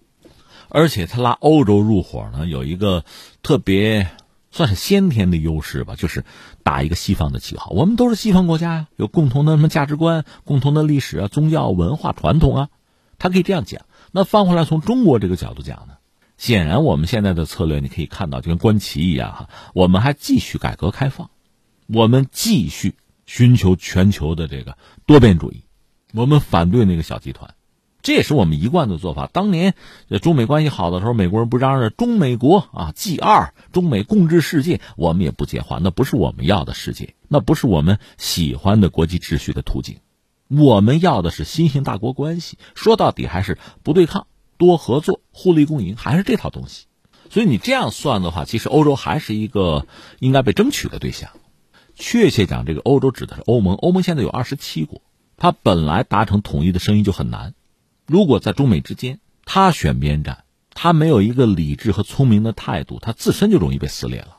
[0.69, 3.03] 而且他拉欧洲入伙呢，有一个
[3.43, 4.07] 特别
[4.51, 6.23] 算是先天的优势吧，就是
[6.63, 7.71] 打一个西方的旗号。
[7.71, 12.69] 我们都是西方国家呀，有共同的什么价值观、共同的历史啊、宗教文化传统啊，
[13.19, 13.81] 他可以这样讲。
[14.15, 15.95] 那翻回来从中国这个角度讲呢，
[16.37, 21.31] 显然我们现在的策略你可以看到，就跟观旗一样哈，我们还继续改革开放，
[21.87, 22.93] 我们继续
[23.25, 25.63] 寻求全球的这个多边主义，
[26.13, 27.55] 我们反对那个小集团。
[28.03, 29.29] 这也是我们一贯的做法。
[29.31, 29.73] 当年
[30.21, 35.79] 中美关系好的时候，美国人不嚷着中美国啊，G 二，中美共治世界，我们也不接话。
[35.81, 39.99] 那不是我们要的世界，那不是我们喜欢的国际秩序的途径。
[40.55, 42.57] 我们要的是新型大国关系。
[42.75, 46.85] 说到底还是不对抗、多合作、互利共赢，还是这套东西。
[47.29, 49.87] 所以你这样算的话，其实欧洲还是一个
[50.19, 51.31] 应该被争取的对象。
[51.95, 53.75] 确切讲，这个欧洲指的是欧盟。
[53.75, 55.01] 欧盟现在有二十七国，
[55.37, 57.55] 它本来达成统一的声音就很难。
[58.05, 64.37] 如果在中美之间，他选边站，他没有一个理智和聪明的态度，他自身就容易被撕裂了。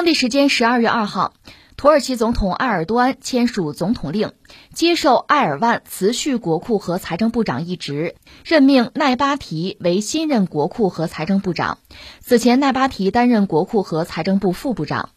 [0.00, 1.34] 当地时间十二月二号。
[1.76, 4.32] 土耳其总统埃尔多安签署总统令，
[4.72, 11.76] 接受埃尔万辞去国库和财政部长一职，任命奈巴提为新任国库和财政部长。
[12.20, 15.10] 此前，奈巴提担任国库和财政部副部长。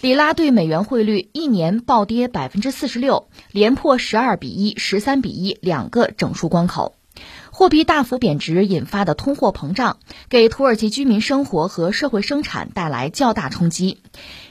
[0.00, 6.95] 里拉对美元汇率一年暴跌百分之四十六，连破十二比一、十三比一两个整数关口。
[7.58, 9.96] 货币大幅贬值引发的通货膨胀，
[10.28, 14.02] 给土耳其居民生活和社会生产带来较大冲击。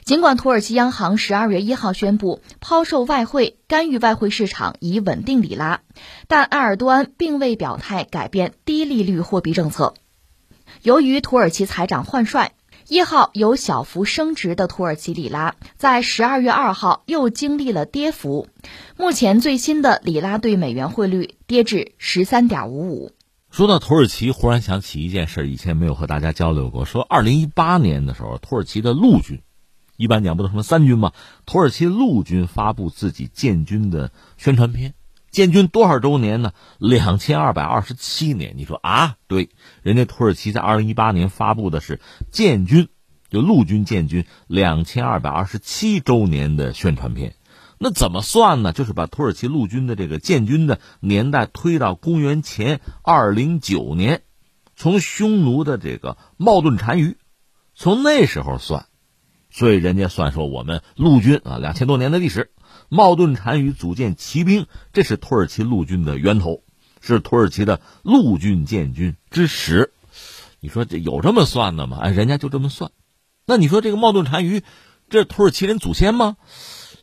[0.03, 5.81] 尽管土耳其央行十二月一号宣布抛售外汇、干预外汇市场以稳定里拉，
[6.27, 9.93] 但埃尔多安并未表态改变低利率货币政策。
[10.81, 12.53] 由于土耳其财长换帅。
[12.87, 18.47] 一号有小幅升值的土耳其里拉，在十二月二号又经历了跌幅，
[18.95, 23.11] 目前最新的里拉对美元汇率跌至十三点五五。
[23.49, 26.85] 说到土耳其，忽然想起一件事，以前没有和大家交流过。
[26.85, 29.41] 说二零一八年的时候，土耳其的陆军，
[29.97, 31.11] 一般讲不都什么三军吗？
[31.47, 34.93] 土耳其陆军发布自己建军的宣传片。
[35.35, 36.53] 建军多少周年呢？
[36.79, 38.53] 两千二百二十七年。
[38.55, 39.17] 你说啊？
[39.27, 39.49] 对，
[39.83, 41.99] 人家土耳其在二零一八年发布的是
[42.31, 42.87] 建军，
[43.29, 47.35] 就陆军建军两千二百二十七周年的宣传片。
[47.77, 48.71] 那怎么算呢？
[48.71, 54.21] 就是把土耳其陆军的这个建军的年代推到公元前二零九年，
[54.77, 57.17] 从匈奴的这个冒顿单于，
[57.75, 58.85] 从那时候算，
[59.51, 62.51] 所以人家算说我们陆军啊两千多年的历史。
[62.89, 66.63] 冒顿单于组建骑兵，这是土耳其陆军的源头，
[67.01, 69.91] 是土耳其的陆军建军之始。
[70.59, 71.99] 你说这有这么算的吗？
[72.01, 72.91] 哎，人家就这么算。
[73.45, 74.63] 那你说这个冒顿单于，
[75.09, 76.37] 这土耳其人祖先吗？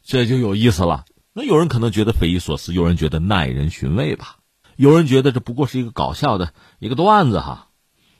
[0.02, 1.04] 这就有意思了。
[1.32, 4.36] 那有人可能觉得匪夷所思，有人觉得耐人寻味吧，
[4.76, 7.68] 有人觉得这不过是一个搞笑的一个段子哈，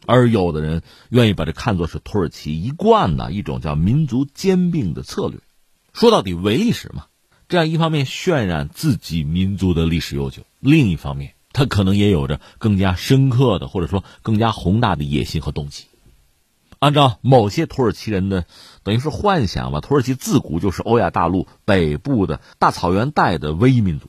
[0.06, 5.40] 而有的人愿意把这看作是土耳其一贯的一种叫民族兼并的策略。
[5.92, 7.06] 说到底，唯历史嘛。
[7.52, 15.84] 这样一方面渲染自己民族的历史悠久，另一方面，他可能也有着更加深刻的或者说更加宏大的野心和动机。
[16.78, 18.46] 按照某些土耳其人的
[18.84, 24.08] 等于是幻想吧，土耳其自古就是欧亚大陆北部的大草原带的唯一民族，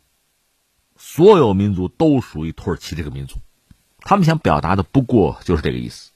[0.95, 3.39] 所有民族都属于土耳其这个民族。
[3.99, 6.11] 他们想表达的不过就是这个意思，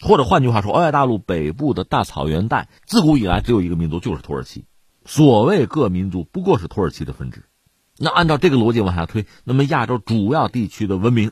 [0.00, 4.64] 或者换句话说，欧亚大陆北部的大草原带自古以来只有一个民族，就是土耳其。
[5.06, 7.44] 所谓各民族不过是土耳其的分支，
[7.96, 11.30] 那按照这个逻辑往下推，那么亚洲主要地区的文明，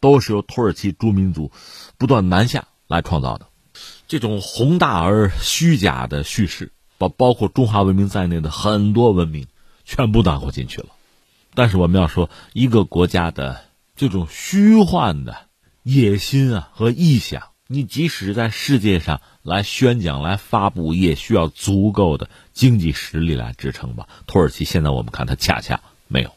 [0.00, 1.50] 都是由土耳其诸民族
[1.98, 3.48] 不断南下来创造的。
[4.08, 9.46] 这种宏大而虚假的叙事，把包括中华文明在内的很多文明，
[9.84, 10.88] 全部囊括进去了。
[11.54, 13.64] 但是我们要说，一个国家的
[13.96, 15.36] 这种虚幻的
[15.82, 17.42] 野心啊和臆想。
[17.68, 24.08] 你即使在世界上来宣讲、来发布，也需要足够的经济实力来支撑吧。
[24.26, 26.32] 土耳其现在我们看，它恰恰没有。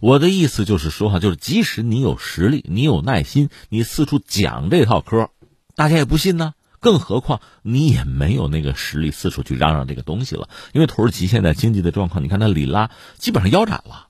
[0.00, 5.30] 我的意思就是说哈，就是即使你有实力、你有耐心，你四处讲这套嗑，
[5.76, 6.54] 大家也不信呢。
[6.80, 10.48] 更何况你也没有那个实力四处去嚷嚷这个东西了。
[10.72, 14.08] 因为土耳其现在经济的状况，你看它里拉基本上腰斩了，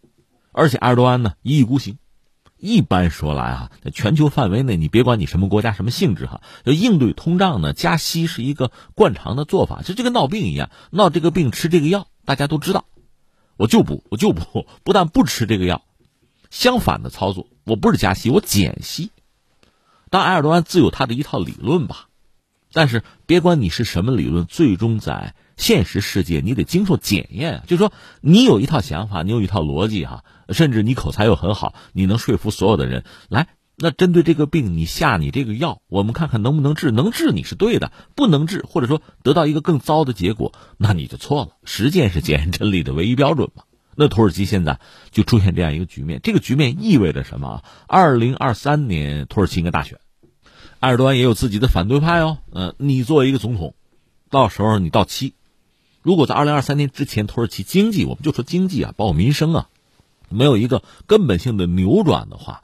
[0.52, 1.98] 而且埃尔多安呢一意孤行。
[2.58, 12.84] 一般说来啊，在全球范围内，你别管你什么国家、什么性质哈，要应对通胀呢，加息是一个惯常的做法，就就跟闹病一样，闹这个病吃这个药，大家都知道。
[13.56, 15.82] 我就不，我就不，不但不吃这个药，
[16.50, 19.10] 相反的操作，我不是加息，我减息。
[20.10, 22.08] 当埃尔多安自有他的一套理论吧，
[22.72, 27.62] 但是别管你是什么理论，最终在现实世界你得经受检验。
[27.66, 27.92] 就是说，
[28.22, 30.24] 你有一套想法，你有一套逻辑哈。
[30.48, 33.48] 甚至你口才又很好，你能说服所有的人来。
[33.76, 36.90] 那针对这个病，你下你这个药，我们看看能不能治。
[36.90, 41.50] 能治你是对的，不能治或者说得到一个更糟的结果，那你就错了。
[41.64, 43.64] 实践是检验真理的唯一标准嘛。
[43.94, 44.80] 那土耳其现在
[45.10, 47.62] 就出现这样一个局面，这个局面意味着什么？
[47.86, 49.98] 二零二三年土耳其应该大选，
[50.80, 52.38] 埃尔多安也有自己的反对派哦。
[52.52, 53.74] 嗯，你作为一个总统，
[54.30, 55.34] 到时候你到期，
[56.02, 59.68] 如果在二零二三年之前，土耳其经济，我们就说经济啊，包括民生啊。
[60.30, 62.62] 没有一个根本性的扭转的话，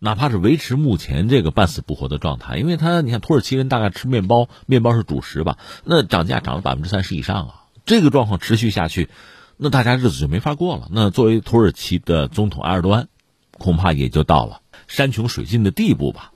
[0.00, 9.08] 哪怕是维持目前这个半死不活的状态，因为他你看土耳其人大概吃面包，面包是主食吧，那涨价涨了百分之三十以上啊，这个状况持续下去，
[9.56, 10.88] 那大家日子就没法过了。
[10.90, 13.08] 那作为土耳其的总统埃尔多安，
[13.56, 16.32] 恐怕也就到了山穷水尽的地步吧。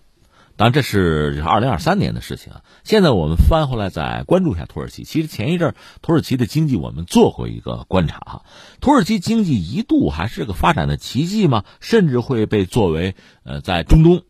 [0.61, 2.61] 当然，这是二零二三年的事情啊。
[2.85, 5.05] 现在我们翻回来再关注一下土耳其。
[5.05, 8.43] 其实前一阵土耳其的经济我们做过一个观察哈，
[8.79, 14.21] 土耳其经济一度还是个发展的奇迹嘛，甚至会被作为呃在中东，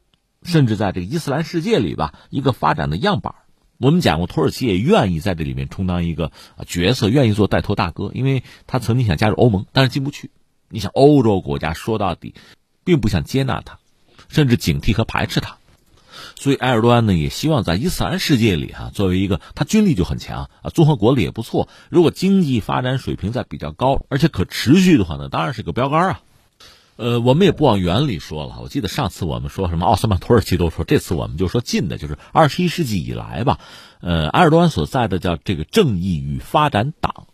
[0.45, 3.35] 甚至在这个伊斯兰世界里吧一个发展的样板。
[3.79, 6.31] 我们讲过，土耳其也愿意在这里面充当一个
[6.65, 10.31] 角色，愿意做带头大哥，因为他曾经想加入欧盟，但是进不去。
[10.69, 12.37] 你想欧洲国家说到底，
[12.85, 13.81] 并不想接纳他，
[14.29, 15.57] 甚至警惕和排斥他。
[16.41, 21.69] 所以埃尔多安呢也希望在伊斯兰世界里哈，作为一个他军力就很强啊，综合国力也不错。
[21.91, 26.21] 如果经济发展水平在比较高，而且可持续的话呢，当然是个标杆啊。
[26.97, 28.59] 呃，我们也不往远里说了。
[28.63, 33.59] 我记得上次我们说什么奥斯曼土耳其都说，这次我们就说近的，就是二十一世纪以来吧。
[34.01, 37.27] 呃，埃尔多安所在的叫这个正义与发展党，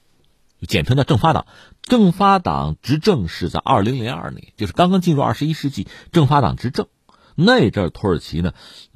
[0.67, 1.47] 简称叫正发党。
[1.83, 6.89] 正发党执政是在二零零二年，就是刚刚进入二十一世纪，正发党执政。
[7.37, 8.53] 那阵土耳其呢，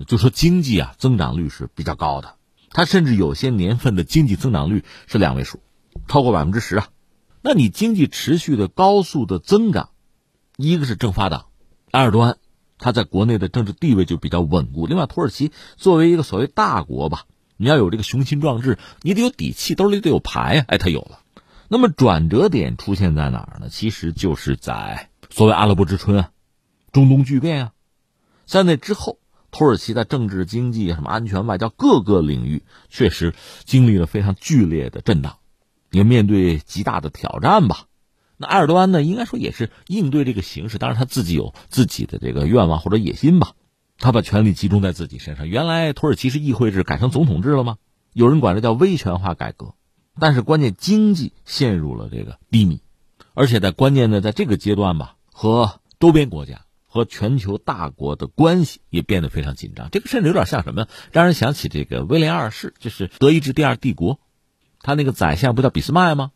[0.06, 2.34] 就说经济啊增长率是比较高的，
[2.70, 5.60] 它甚至有些年份的经济增长率是两位数，
[6.08, 6.88] 超过百分之十啊。
[7.42, 9.90] 那你经济持续的高速的增长，
[10.56, 11.46] 一个是正发党，
[11.90, 12.38] 埃尔多安，
[12.78, 14.86] 他在国内的政治地位就比较稳固。
[14.86, 17.24] 另外，土耳其作为一个所谓大国吧，
[17.58, 20.64] 你要有这个雄心壮志，你得有底气，兜里得有牌呀。
[20.66, 21.20] 哎，他有了。
[21.68, 23.68] 那么转折点出现在哪儿呢？
[23.70, 26.30] 其实就是在所谓阿拉伯之春啊，
[26.90, 27.72] 中东巨变啊。
[28.50, 29.20] 在那之后，
[29.52, 33.32] 土耳其在政治、经济、什么安全、外交各个领域，确实
[33.64, 35.36] 经历了非常剧烈的震荡，
[35.92, 37.86] 也面对极大的挑战吧。
[38.36, 43.52] 那埃尔多安呢，应该说也是应对这个形势，当然他自己有自己的这个愿望或者野心吧。
[43.98, 45.46] 他把权力集中在自己身上。
[45.46, 47.76] 原来土耳其是议会制改成总统制了吗？
[48.12, 49.74] 有人管这叫威权化改革。
[50.18, 52.80] 但是关键经济陷入了这个低迷，
[53.32, 56.62] 而且在关键的在这个阶段吧，和周边国家。
[56.92, 60.88] 和全球大国的关系也变得非常紧张，这个甚至有点像什么？
[61.12, 64.18] 让人想起这个威廉二世，就是德意志第二帝国，
[64.80, 66.32] 他那个宰相不叫俾斯麦吗？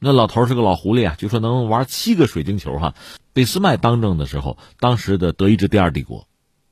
[0.00, 2.94] 那老头是个老狐狸啊，据说能玩七个水晶球哈。
[3.32, 6.26] 俾斯麦当政的时候，当时的德意志第二帝国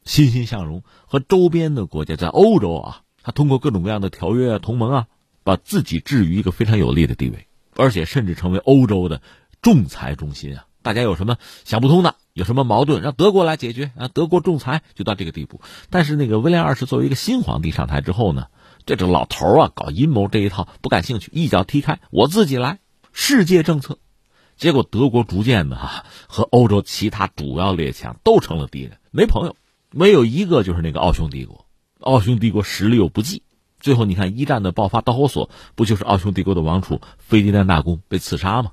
[0.05, 5.07] 欣欣向荣，和周边的国家在欧洲啊，他通过各种各样的条约啊、同盟啊，
[5.45, 7.47] 把自己置于一个非常有利的地位，
[7.77, 9.23] 而且甚至成为欧洲的
[9.63, 10.67] 仲裁中心啊。
[10.83, 12.17] 大家有什么想不通的？
[12.35, 14.09] 有什么矛盾让德国来解决啊？
[14.09, 15.61] 德国仲裁就到这个地步。
[15.89, 18.49] 但是那个威廉二世作为一个新皇帝上台之后呢，
[18.85, 22.81] 这这老头啊搞阴谋这一套不感兴趣，一脚踢开，我自己来
[23.13, 23.99] 世界政策。
[24.57, 29.55] 结果德国逐渐的哈和欧洲其他主要列强都成了敌人，没朋友，
[29.93, 31.67] 没有一个就是那个奥匈帝国。
[32.01, 33.45] 奥匈帝国实力又不济，
[33.79, 38.73] 最后你看一战的爆发导火索不就是奥匈帝国的王储费迪南大公被刺杀吗？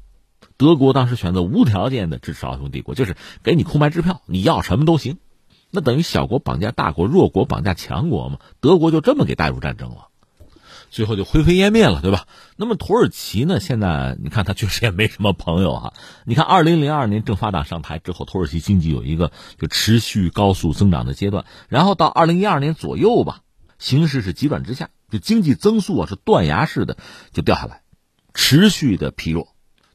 [0.61, 5.17] 德国当时选择无条件的支持奥匈帝国，就是给你空白支票，你要什么都行。
[5.71, 8.37] 那等于小国绑架大国，弱国绑架强国嘛？
[8.59, 10.09] 德国就这么给带入战争了，
[10.91, 12.27] 最后就灰飞烟灭了，对吧？
[12.57, 13.59] 那么土耳其呢？
[13.59, 15.93] 现在你看他确实也没什么朋友哈。
[16.25, 23.41] 你看，二零零二年正发党上台之后，土耳其经济有一个就持续高速增长的阶段，然后到二零一二年左右吧，
[23.79, 26.97] 形势是急转直下，就经济增速啊是断崖式的
[27.33, 27.81] 就掉下来，
[28.35, 29.50] 持续的疲弱。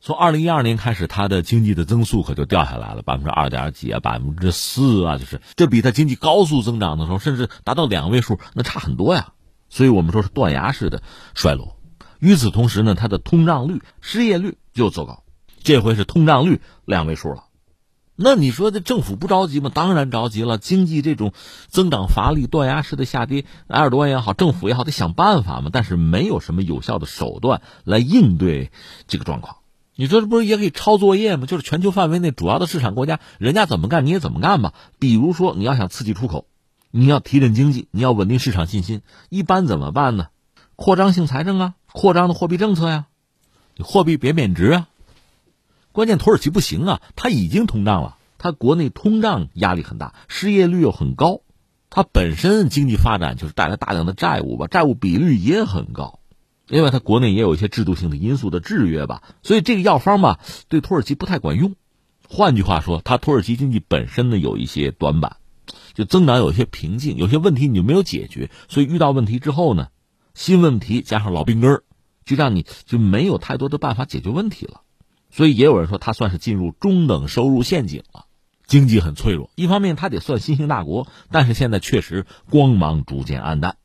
[0.07, 9.33] 从二零一二年开始，它的经济的增速可就掉下来了，百分之二点几啊，百分之四啊，就是这比它经济高速增长的时候，甚至达到两位数，那差很多呀。
[9.69, 11.03] 所以我们说是断崖式的
[11.35, 11.77] 衰落。
[12.21, 15.25] 与此同时呢，它的通胀率、失业率就走高，
[15.65, 17.47] 这回是通胀率两位数了。
[18.15, 19.73] 那你说这政府不着急吗？
[19.75, 20.57] 当然着急了。
[20.57, 21.33] 经济这种
[21.67, 25.71] 增长乏力、断崖式的下跌，埃尔多安也好，政府也好，得想办法嘛。
[25.73, 28.71] 但是没有什么有效的手段来应对
[29.09, 29.57] 这个状况。
[29.99, 31.47] 你说这不是也可以抄作业吗？
[31.47, 34.75] 就是全球范围内主要的市场国家，人家怎么干你也怎么干吧。
[34.99, 36.47] 比如说你要想刺激出口，
[36.91, 40.29] 你要提振经济，你要稳定市场信心，一般怎么办呢？
[40.77, 43.07] 扩张性财政啊，扩张的货币政策呀，
[43.75, 44.89] 你货币别贬值啊。
[45.93, 51.41] 关键土耳其不行啊，它已经通胀了，它国内通胀压力很大，失业率又很高，
[51.89, 56.21] 它本身经济发展就是带来大量的债务吧，债务比率也很高，
[56.69, 61.75] 另外它国内也有一些制度性的因素的制约吧，所以这个药方吧对土耳其不太管用。
[62.29, 65.37] 换句话说，它土耳其经济本身呢有一些短板，
[65.95, 69.89] 就增长有一些瓶颈，有些问题你就没有解决，所以遇到问题之后呢，
[70.35, 71.83] 新问题加上老病根，
[72.25, 74.81] 就让你就没有太多的办法解决问题了。
[75.31, 78.25] 所以也有人说，他算是进入中等收入陷阱了，
[78.67, 79.51] 经济很脆弱。
[79.55, 83.77] 一方面，他得算新兴大国，但是现在确实光芒逐渐暗淡。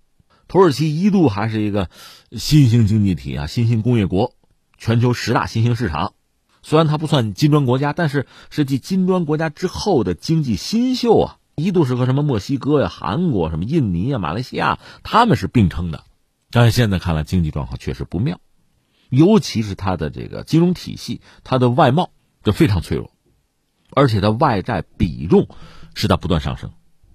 [0.51, 1.89] 土耳其一度还是一个
[2.33, 4.35] 新兴经济体啊，新兴工业国，
[4.77, 6.13] 全球十大新兴市场。
[6.61, 16.03] 虽然它不算金砖国家，但是是继金砖国家之后的经济新秀啊，一度是和什么墨西哥呀、韩国、什么印尼呀、马来西亚他们是并称的。
[16.49, 18.41] 但是现在看来，经济状况确实不妙。
[19.07, 22.11] 尤其是它的这个金融体系，它的外贸
[22.43, 23.09] 就非常脆弱，
[23.91, 25.47] 而且它外债比重
[25.93, 26.73] 是在不断上升。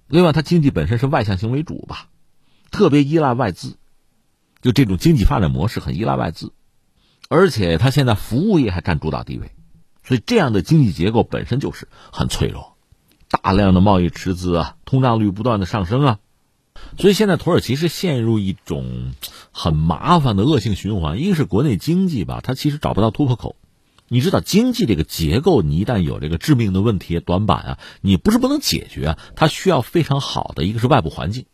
[0.08, 2.08] 另外，它经济本身是外向型为主吧，
[2.76, 3.78] 特别依赖外资，
[4.60, 6.52] 就这种经济发展模式很依赖外资，
[7.30, 9.52] 而且它现在服务业还占主导地位，
[10.04, 12.76] 所以这样的经济结构本身就是很脆弱，
[13.30, 16.18] 大量的贸易赤字啊，通胀率不断的上升啊。
[16.98, 19.12] 所以现在土耳其是陷入一种
[19.50, 21.18] 很麻烦的恶性循环。
[21.18, 23.56] 一个是国内经济吧，它其实找不到突破口。
[24.08, 31.46] 你知道经济这个结构，你一旦有这个致命的问题短板啊，你不是不能解决啊，它需要非常好的一个是外部环境，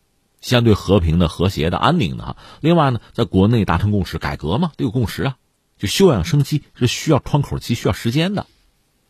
[0.43, 2.37] 相对和平的、和谐的、安宁的哈。
[2.59, 5.37] 另外呢，在国内达成共识，改革嘛得有共识啊，
[5.77, 8.45] 就休养生息是需要窗口期、需要时间的，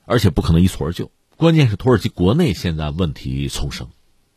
[0.05, 1.11] 而且不可能一蹴而就。
[1.35, 3.89] 关键是土耳其国内现在问题丛生。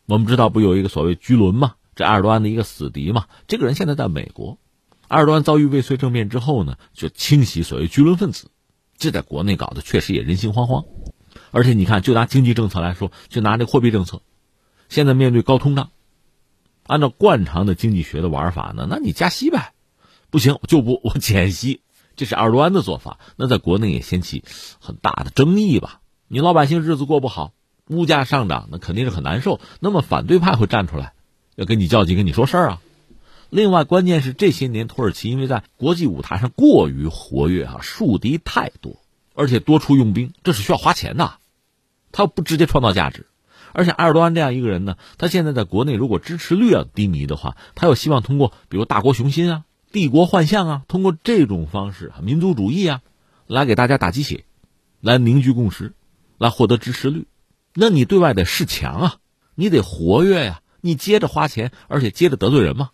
[0.07, 3.25] 我们知道不有一个所谓居伦嘛，这埃尔多安的一个死敌嘛。
[3.47, 4.57] 这个人现在在美国，
[5.07, 8.49] 埃尔多安遭遇未遂政变之后呢，就清洗所谓居伦分子，
[8.97, 10.85] 这在国内搞得确实也人心惶惶。
[11.51, 14.21] 而且你看，就拿经济政策来说，就拿这货币政策，
[14.89, 15.91] 现在面对高通胀，
[16.87, 19.73] 按照惯常的经济学的玩法呢，那你加息呗，
[20.29, 21.81] 不行就不我减息，
[22.15, 23.19] 这是埃尔多安的做法。
[23.35, 24.43] 那在国内也掀起
[24.79, 26.01] 很大的争议吧？
[26.27, 27.53] 你老百姓日子过不好。
[27.89, 29.61] 物价上涨，那肯定是很难受。
[29.79, 31.13] 那么反对派会站出来，
[31.55, 32.81] 要跟你较劲，跟你说事儿啊。
[33.49, 39.01] 另外，关键是这些年土耳其因为在国际舞台上过于活跃啊，树敌太多，
[39.35, 41.35] 而且多处用兵，这是需要花钱的。
[42.11, 43.25] 他不直接创造价值，
[43.73, 53.01] 而且埃尔多安这样一个人呢，他现在在国内如果支持率要低迷的话，他又希望通过比如大国雄心啊、帝国幻象啊，通过这种方式，民族主义啊，
[53.47, 54.45] 来给大家打鸡血，
[55.01, 55.93] 来凝聚共识，
[56.37, 57.27] 来获得支持率。
[57.73, 59.15] 那你对外得示强啊，
[59.55, 62.89] 你得活跃呀，你接着花钱，而且接着得罪人嘛，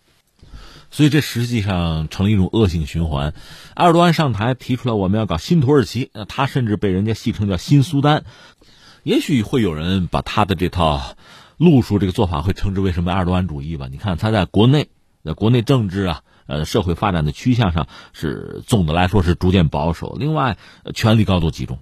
[0.90, 3.34] 所以这实际上成了一种恶性循环。
[3.74, 8.24] 埃尔多安上台提出来我们要搞新土耳其，那他甚至被人家戏称叫新苏丹，
[9.04, 11.14] 也许会有人把他的这套
[11.56, 13.86] 路数、这个做法会称之为什么埃尔多安主义吧？
[13.88, 14.88] 你看他在国内，
[15.22, 20.56] 在国内政治啊，呃，社会发展的趋向上是总的来说是逐渐保守，另外
[20.94, 21.78] 权力高度集中，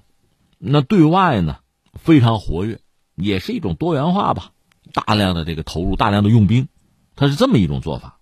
[0.58, 1.58] 那对外呢
[1.94, 2.80] 非常活跃。
[3.14, 4.52] 也是一种多元化吧，
[4.94, 6.68] 大量的这个投入，大量的用兵，
[7.14, 8.18] 它是这么一种做法。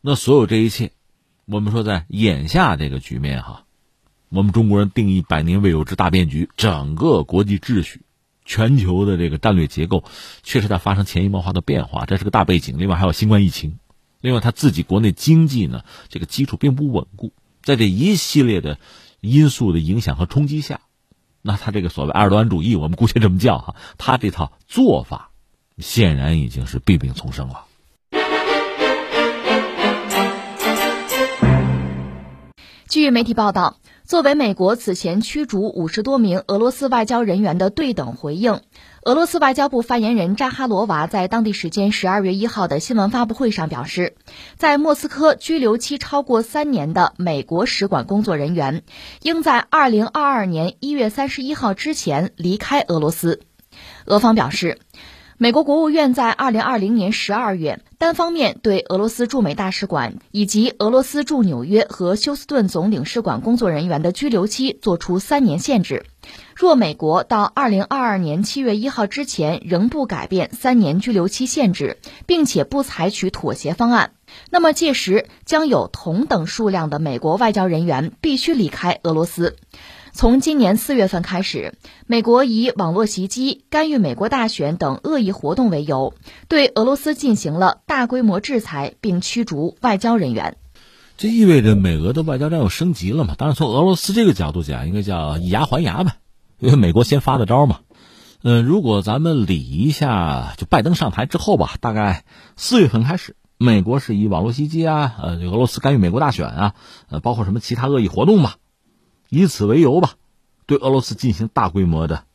[0.00, 0.90] 那所有这一切，
[1.46, 3.64] 我们说在眼下这个局面哈，
[4.30, 8.02] 我们中国人定义百年未有之大变局，整个国际秩序、
[8.52, 10.04] 全球的这个战略结构，
[10.42, 12.76] 确实在发生潜移默化的变化，这是个大背景。
[12.76, 13.78] 另外还有新冠疫情，
[14.20, 17.32] 另外他自己国内经济呢，这个基础并不稳固，
[17.62, 18.78] 在这一系列的
[19.22, 20.80] 因素的影响和冲击下。
[21.40, 25.30] 那他这个所谓埃尔多安主义，我们姑且这么叫哈，他这套做法
[25.78, 27.64] 显然已经是弊病丛生了。
[32.86, 33.78] 据媒体报道，
[34.12, 38.60] 作为美国此前驱逐五十多名俄罗斯外交人员的对等回应。
[39.04, 44.14] 俄罗斯外交部发言人扎哈罗娃在当地时间十二月一号的新闻发布会上表示，
[44.58, 48.82] 在莫斯科拘留期超过三年的美国使馆工作人员，
[49.22, 53.40] 应在二零二二年一月三十一号之前离开俄罗斯。
[54.04, 54.78] 俄方表示，
[55.42, 66.06] 美国国务院在二零二零年十二月单方面对俄罗斯驻美大使馆以及俄罗斯驻纽约和休斯顿总领事馆工作人员的拘留期作出三年限制。
[66.54, 74.12] 若美国到二零二二年七月一号之前仍不改变三年拘留期限制，并且不采取妥协方案，
[74.48, 79.56] 那么届时将有同等数量的美国外交人员必须离开俄罗斯。
[80.14, 81.74] 从今年四月份开始，
[82.06, 86.12] 美国以网络袭击、干预美国大选等恶意活动为由，
[86.48, 90.58] 对俄罗斯进行了大规模制裁，并驱逐外交人员。
[91.16, 93.34] 这意味着美俄的外交战又升级了嘛？
[93.38, 96.16] 当然，从俄罗斯这个角度讲，应该叫以牙还牙呗，
[96.58, 97.80] 因为美国先发的招嘛。
[98.42, 102.24] 嗯，如果咱们理一下，就拜登上台之后吧，大概
[102.56, 106.74] 四月份开始，美国是以网络袭击啊，呃，俄罗斯干预美国大选啊，
[107.08, 108.56] 呃，包括什么其他恶意活动吧。
[109.34, 110.16] 以此为由吧，
[110.66, 112.26] 对俄罗斯进行大规模的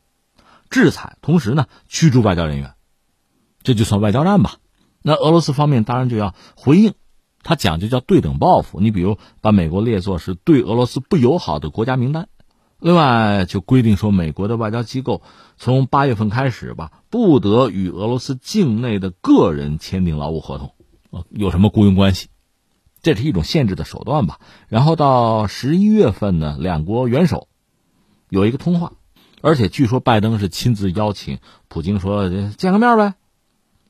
[0.68, 2.74] 制裁，同时呢驱逐外交人员，
[3.62, 4.56] 这就算外交战吧。
[5.00, 6.94] 那俄罗斯方面当然就要回应，
[7.44, 8.80] 他讲究叫对等报复。
[8.80, 12.28] 你比如把美国列作是对俄罗斯不友好的国家名单，
[12.80, 15.22] 另外就规定说美国的外交机构
[15.56, 20.74] 从八月份开始吧，不得与俄罗斯境内的个人签订劳务合同，
[21.30, 22.26] 有什么雇佣关系。
[23.02, 24.38] 这是一种限制的手段吧。
[24.68, 27.48] 然后到十一月份呢，两国元首
[28.28, 28.92] 有一个通话，
[29.40, 31.38] 而且据说拜登是亲自邀请
[31.68, 33.14] 普京说见个面呗，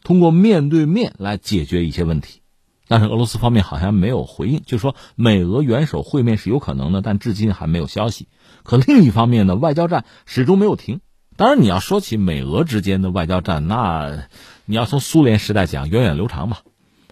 [0.02, 2.42] 通过面对面来解决一些问题。
[2.90, 8.28] 但是俄罗斯方面好像没有回应，就说美俄元首会面是有可能的，但至今还没有消息。
[8.62, 11.00] 可另一方面呢，外交战始终没有停。
[11.36, 14.24] 当然，你要说起美俄之间的外交战，那
[14.64, 16.62] 你要从苏联时代讲，源远流长吧。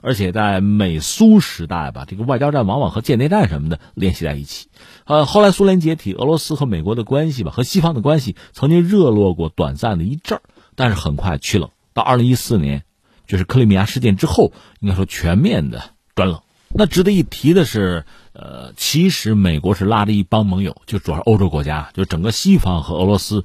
[0.07, 4.69] 而且在美苏时代吧，这个外交战往往和间谍战什么的联系在一起。
[5.05, 10.43] 呃，后来苏联解体，俄罗斯和美国的关系吧，和西方的关系曾经热络过短暂的一阵儿，
[10.77, 11.71] 但是很快趋冷。
[11.93, 12.85] 到二零一四年，
[13.27, 15.83] 就是克里米亚事件之后，应该说全面的
[16.15, 16.41] 转冷。
[16.69, 23.43] 那值得一提的是，呃，其实美国是拉着一帮盟友，就主要是欧洲国家，就整个西方和俄罗斯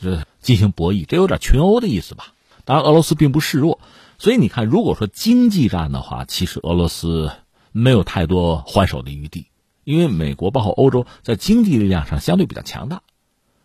[0.00, 2.26] 就是进行博弈，这有点群殴的意思吧？
[2.64, 3.80] 当然，俄罗斯并不示弱。
[4.24, 7.30] 所以你看，如果说经济战的话，其实俄罗斯
[7.72, 9.48] 没有太多还手的余地，
[9.84, 13.02] 因为美国包括欧洲在经济力量上相对比较强大，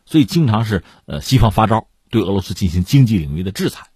[0.06, 3.88] 所以经常是呃西方发招对俄罗斯进行经济领域的制裁，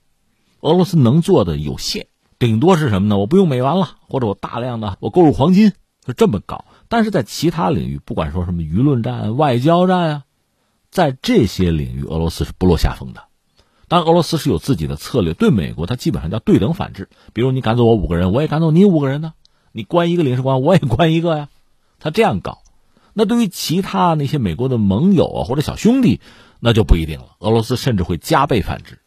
[0.62, 2.08] 俄罗斯能做的有限，
[2.40, 3.18] 顶多是什么呢？
[3.18, 5.74] 我不用美元了，或者我大量的我购入黄金，
[6.06, 6.64] 就这么搞。
[6.88, 10.24] 但是在其他领域，不管说什么舆论战、外交战啊，
[10.90, 13.26] 在这些领域，俄罗斯是不落下风的。
[13.94, 17.10] 当然，俄罗斯是有自己的策略，对美国，它基本上叫对等反制。
[17.32, 19.34] 比如你赶走我五个人，我也赶走你五个人呢；
[19.72, 21.50] 你关一个领事馆，我也关一个呀。
[22.00, 22.64] 他这样搞。
[23.14, 26.22] 那对于其他那些美国的盟友啊或者小兄弟，
[26.60, 27.36] 那就不一定了。
[27.38, 28.98] 俄罗斯甚至会加倍反制。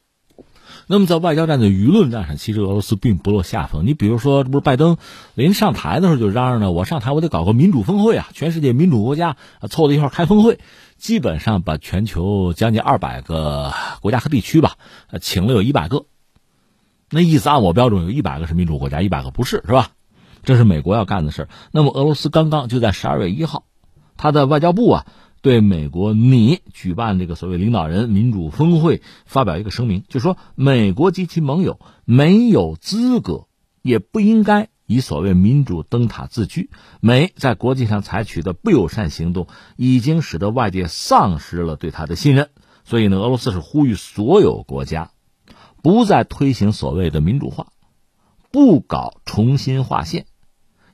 [0.86, 3.86] 那么在外交战的舆论战上，其实俄罗斯并不落下风。
[3.86, 4.98] 你比如说，这不是拜登
[5.34, 9.36] 临上台的时候就嚷嚷呢，我上台我得搞个民主峰会啊，全世界民主国家
[9.68, 10.60] 凑在一块开峰会。
[10.96, 14.76] 基本上把全球将近二百个国家和地区吧，
[15.20, 16.06] 请了有一百个，
[17.10, 19.92] 那意思按我标准有一百个是民主国家，一百个不是，是吧？
[20.42, 23.64] 这是美国要干的事那么俄罗斯刚刚就在十二月一号，
[24.16, 25.06] 他的外交部啊
[25.42, 33.46] 对美国你举办这个所谓领导人民主峰会发表一个声明，就说美国及其盟友没有资格，
[33.82, 34.68] 也不应该。
[34.86, 36.70] 以所谓民主灯塔自居，
[37.00, 42.50] 美在国际上采取的不友善行动，已经使得外界丧失了对他的信任。
[42.84, 45.10] 所以呢，俄罗斯是呼吁所有国家，
[45.82, 47.66] 不再推行所谓的民主化，
[48.52, 50.26] 不搞重新划线，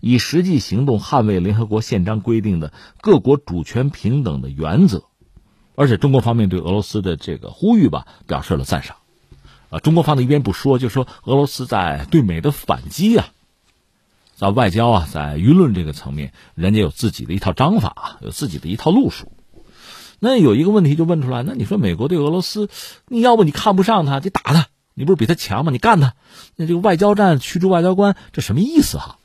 [0.00, 2.72] 以实际行动捍卫联合国宪章规定的
[3.02, 5.04] 各国主权平等的原则。
[5.74, 8.96] 而且，中国方面对俄罗斯的这个呼吁吧，表示了赞赏。
[9.68, 13.28] 啊，中国放的一边不说，就说俄罗斯在对美的反击啊。
[14.42, 19.30] 在外交啊，在舆论这个层面，人家有自己的一套章法，有自己的一套路数。
[20.18, 22.68] 那有一个问题就问出来，那你说美国对俄罗斯，
[23.06, 25.70] 你要不你看不上他，你打他，你不是比他强吗？
[25.70, 26.14] 你干他，
[26.56, 29.16] 那这个外交战驱逐外交官，这什么意思哈？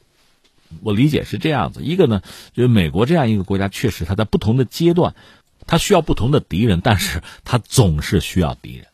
[0.84, 2.22] 我理解是这样子，一个呢，
[2.53, 5.15] 就是美国这样一个国家，确实他在不同的阶段，
[5.65, 8.86] 他需要不同的敌人，但是他总是需要敌人。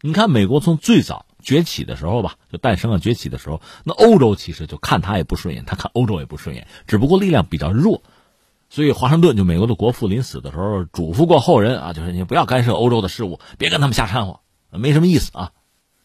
[0.00, 1.26] 你看，美国从最早。
[1.48, 8.02] 崛起的时候吧，就诞生了崛起的时候，那欧洲其实就看他也不顺眼，他看欧洲也不顺眼，只不过力量比较弱，
[8.68, 14.40] 所以华盛顿就美国的国父临死的时候嘱咐过后人啊，就是你不要干涉欧洲的事务，别跟他们瞎掺和，
[14.70, 15.52] 没什么意思啊。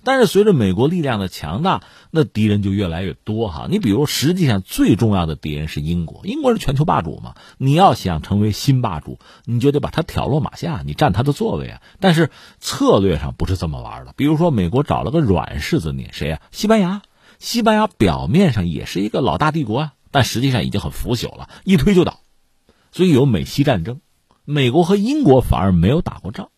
[0.03, 1.81] 但是随着美国力量的强大，
[2.11, 3.67] 那敌人就越来越多哈。
[3.69, 7.35] 你比如，实际上最重要的敌人是英国，英国是全球霸主嘛。
[7.57, 11.81] 你要想成为新霸主，你就得把他挑落马下，你占他的座位啊。
[11.99, 12.29] 但是
[12.59, 14.13] 策略上不是这么玩的。
[14.15, 16.41] 比如说，美国找了个软柿子捏，谁呀？
[16.51, 17.01] 西班牙。
[17.39, 22.19] 西班牙表面上也是一个老大帝国啊，但实际上已经很腐朽了，一推就倒。
[22.93, 23.99] 所以有美西战争，
[24.45, 26.49] 美国和英国反而没有打过仗。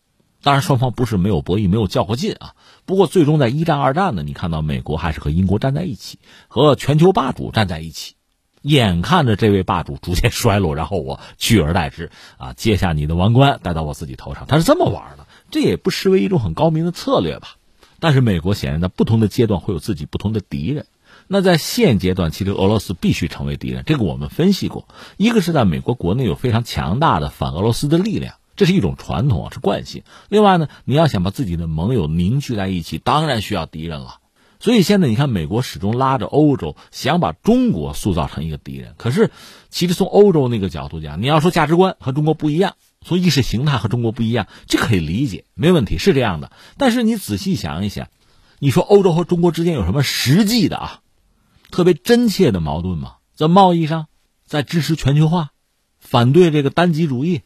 [0.45, 2.53] 当然，双方不是没有博弈，没有较过劲啊。
[2.85, 8.13] 不过，最终在一战、二战呢，你看到美国还是和英国站在一起，和全球霸主站在一起。
[8.61, 14.45] 眼看着这位霸主逐渐衰落，然后我取而代之啊，接下你的王冠，戴到我自己头上。
[14.45, 17.55] 他是这么玩的，这也不失为一种很高明的策略吧。
[17.99, 20.85] 但是，美国显然在不同的阶段会有自己不同的敌人。
[21.27, 24.87] 那在现阶段，其实俄罗斯必须成为敌人，这个我们分析过。
[25.17, 28.35] 一个是在美国国内有非常强大的反俄罗斯的力量。
[28.55, 30.03] 这是一种传统啊，是惯性。
[30.29, 34.19] 另外呢，你要想把自己的盟友凝聚在一起，当然需要敌人了。
[34.59, 38.95] 所以现在你看，美国始终拉着欧洲，想把中国塑造成一个敌人。
[38.97, 39.29] 可是，
[39.69, 46.51] 其实从欧洲那个角度讲，你要说价值观和中国不一样，从意识形态和中国不一样，这可以理解，没问题，是这样的。
[46.77, 48.07] 但是你仔细想一想，
[48.59, 51.01] 你说欧洲和中国之间有什么实际的啊，
[51.69, 53.17] 特别真切的矛盾吗？
[53.35, 54.07] 在贸易上，
[54.47, 55.49] 在支持全球化，
[55.99, 57.41] 反对这个单极主义。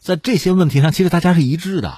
[0.00, 1.94] 在这些问题上，其实大家是一致的。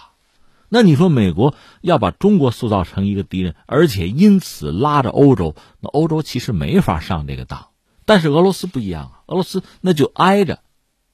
[0.68, 7.68] 那你说美国要把中国塑造成一个敌人，而且因此拉着欧洲，那欧洲其实没法上这个当。
[8.04, 10.58] 但是俄罗斯不一样啊，俄罗斯那就挨着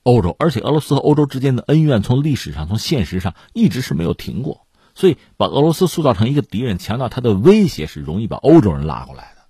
[0.03, 4.67] 欧洲，而且俄罗斯和欧洲之间的恩怨从历史上、从现实上一直是没有停过。
[4.95, 9.43] 所以把俄罗斯塑造成一个敌人，强调它的威胁，是容易把欧洲人拉过来的。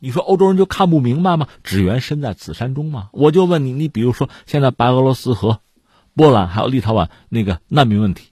[0.00, 1.46] 你说欧洲人就看不明白吗？
[1.62, 3.10] 只缘身在此山中吗？
[3.12, 5.60] 我就问你，你比如说现在白俄罗斯和。
[6.14, 8.30] 波兰还有立陶宛那个难民问题，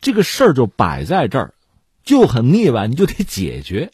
[0.00, 1.54] 这个事儿就摆在这儿，
[2.02, 3.90] 就很腻歪，你就得解决。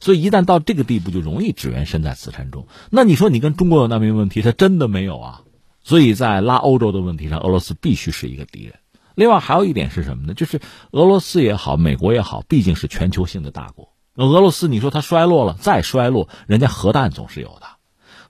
[0.00, 2.68] 所以一旦到这个地步，就容易只缘身在此山中。
[2.90, 5.42] 那你说你跟中国有难民问题，他真的没有啊？
[5.82, 8.74] 所以在拉欧洲的问题上，俄罗斯必须是一个敌人。
[9.14, 10.34] 另外还有一点是什么呢？
[10.34, 10.60] 就是
[10.92, 13.92] 俄罗斯也好，美国也好，毕竟是全球性的大国。
[14.14, 17.66] 俄罗斯你说它衰落了，再衰落，人家核弹总是有的。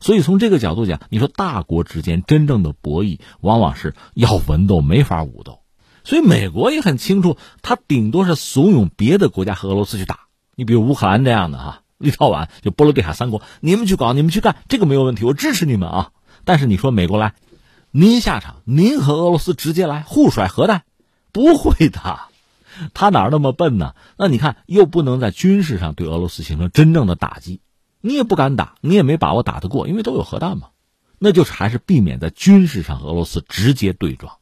[0.00, 5.60] 所以从这个角度讲，你说大国之间真正的博弈，往往是要文斗没法武斗。
[6.04, 10.20] 所以美国也很清楚，他顶多是怂恿别的国家和俄罗斯去打。
[10.54, 16.10] 你比如乌克兰这样的哈，立陶宛就波罗的海三国，你们去搞，你们去干，这个没有问题，我支持你们啊。
[16.44, 17.34] 但是你说美国来，
[17.90, 20.84] 您下场，您和俄罗斯直接来互甩核弹，
[21.32, 22.20] 不会的，
[22.94, 23.94] 他哪那么笨呢？
[24.16, 27.60] 那你看，又不能在军事上对俄罗斯形成真正的打击。
[28.00, 30.68] 你也不敢打，你也没把握打得过，因为都有核弹嘛。
[31.18, 34.34] 那就是还是避免在军事上和俄罗斯直接对撞，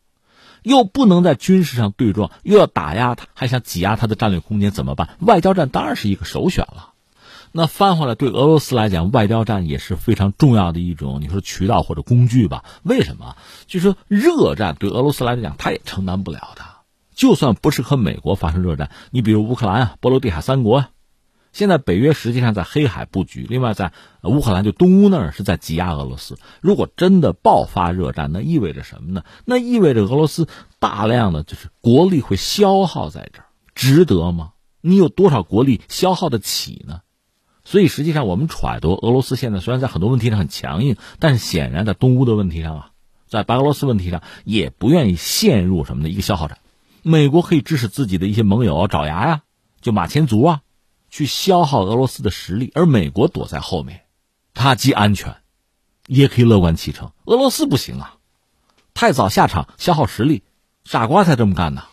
[0.62, 5.16] 又不能在军事上对撞，又要打压他，还想挤压他的战略空间，怎么办？
[5.20, 6.92] 外交战当然是一个首选了。
[7.52, 12.62] 那翻回来，对俄罗斯来讲，外交战也是非常重要的一种，你说渠道或者工具吧？
[12.82, 13.36] 为什么？
[13.66, 16.62] 就说热战对俄罗斯来讲，他也承担不了的。
[17.14, 20.90] 就算不是和美国发生热战，你比如乌克兰啊，波罗的海三国啊。
[21.56, 26.36] 现在北约实际上在黑海布局，另外在乌克兰就东乌那儿是在挤压俄罗斯。
[26.60, 29.24] 如果真的爆发热战，那意味着什么呢？
[29.46, 30.48] 那意味着俄罗斯
[30.78, 34.50] 大量的就是国力会消耗在这儿，值得吗？
[34.82, 37.00] 你有多少国力消耗得起呢？
[37.64, 42.90] 所以实际上我们揣度，俄罗斯现在虽然在很多问题上很强硬，但是显然在东乌的问题上啊，
[43.26, 46.58] 在白俄罗斯问题上也不愿意陷入什么的一个消耗战。
[47.02, 49.40] 美国可以支持自己的一些盟友爪牙呀，
[49.80, 50.60] 就马前卒啊。
[51.16, 54.02] 去消耗俄罗斯的实力，而美国躲在后面，
[54.52, 55.36] 他既安全，
[56.06, 57.10] 也可以乐观其成。
[57.24, 58.16] 俄罗斯不行啊，
[58.92, 60.42] 太早下场消耗实力，
[60.84, 61.84] 傻瓜才这么干呢。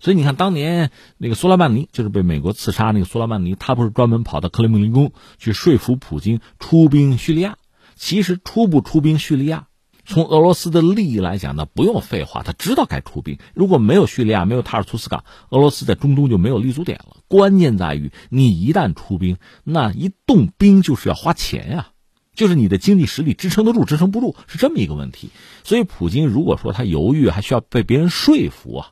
[0.00, 7.58] 所以你看，当年那个苏莱曼尼就是被美国刺杀那个苏莱曼尼，他不是专门跑到克里姆林宫去说服普京出兵叙利亚？
[7.94, 9.68] 其实出不出兵叙利亚？
[10.04, 13.38] 从俄罗斯的利益来讲呢，不用废话，他知道该出兵。
[13.54, 17.18] 如果没有叙利亚，没有塔尔图斯港，俄罗斯在中东就没有立足点了。
[17.28, 21.90] 关键在于，你一旦出兵，那一动兵就是要花钱呀，
[22.34, 25.30] 就是你的经济实力支撑得住，支撑不住，是这么一个问题。
[25.62, 28.90] 所以，普京如果说他犹豫，还需要被别人说服啊，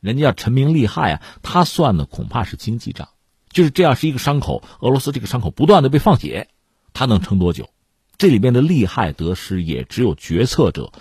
[0.00, 3.08] 人家要陈明利害啊，他算的恐怕是经济账。
[3.50, 4.62] 就是这样，是一个伤口。
[4.80, 6.48] 俄罗斯这个伤口不断的被放血，
[6.92, 7.68] 他能撑多久？
[8.18, 10.92] 这里面的利害得失，也只有决策者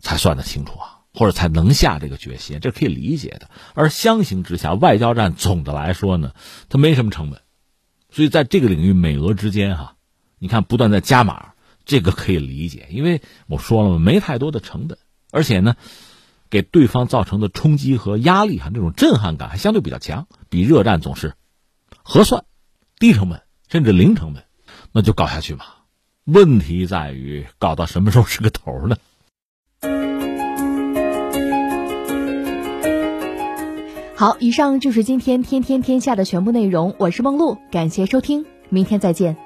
[0.00, 3.48] 才算得清楚啊，或者才能下这个决心，这可以理解的。
[3.74, 6.32] 而相形之下，外交战总的来说呢，
[6.68, 7.40] 它没什么成本，
[8.10, 9.96] 所以在这个领域，美俄之间哈，
[10.38, 11.54] 你看不断在加码，
[11.86, 14.98] 这个可以理解，因为我说了嘛，没太多的成本，
[15.30, 15.76] 而且呢，
[16.50, 21.34] 给对方造成的冲击和压力哈，那种震撼感还相对比较强，比热战总是
[22.02, 22.44] 合算，
[22.98, 24.44] 低成本甚至零成本，
[24.92, 25.75] 那就搞下去吧。
[26.26, 28.96] 问题在于搞到什么时候是个头呢？
[34.16, 36.96] 好，以上就是今天天天天下的全部内容。
[36.98, 39.36] 我是梦露，感谢收听，明天再见。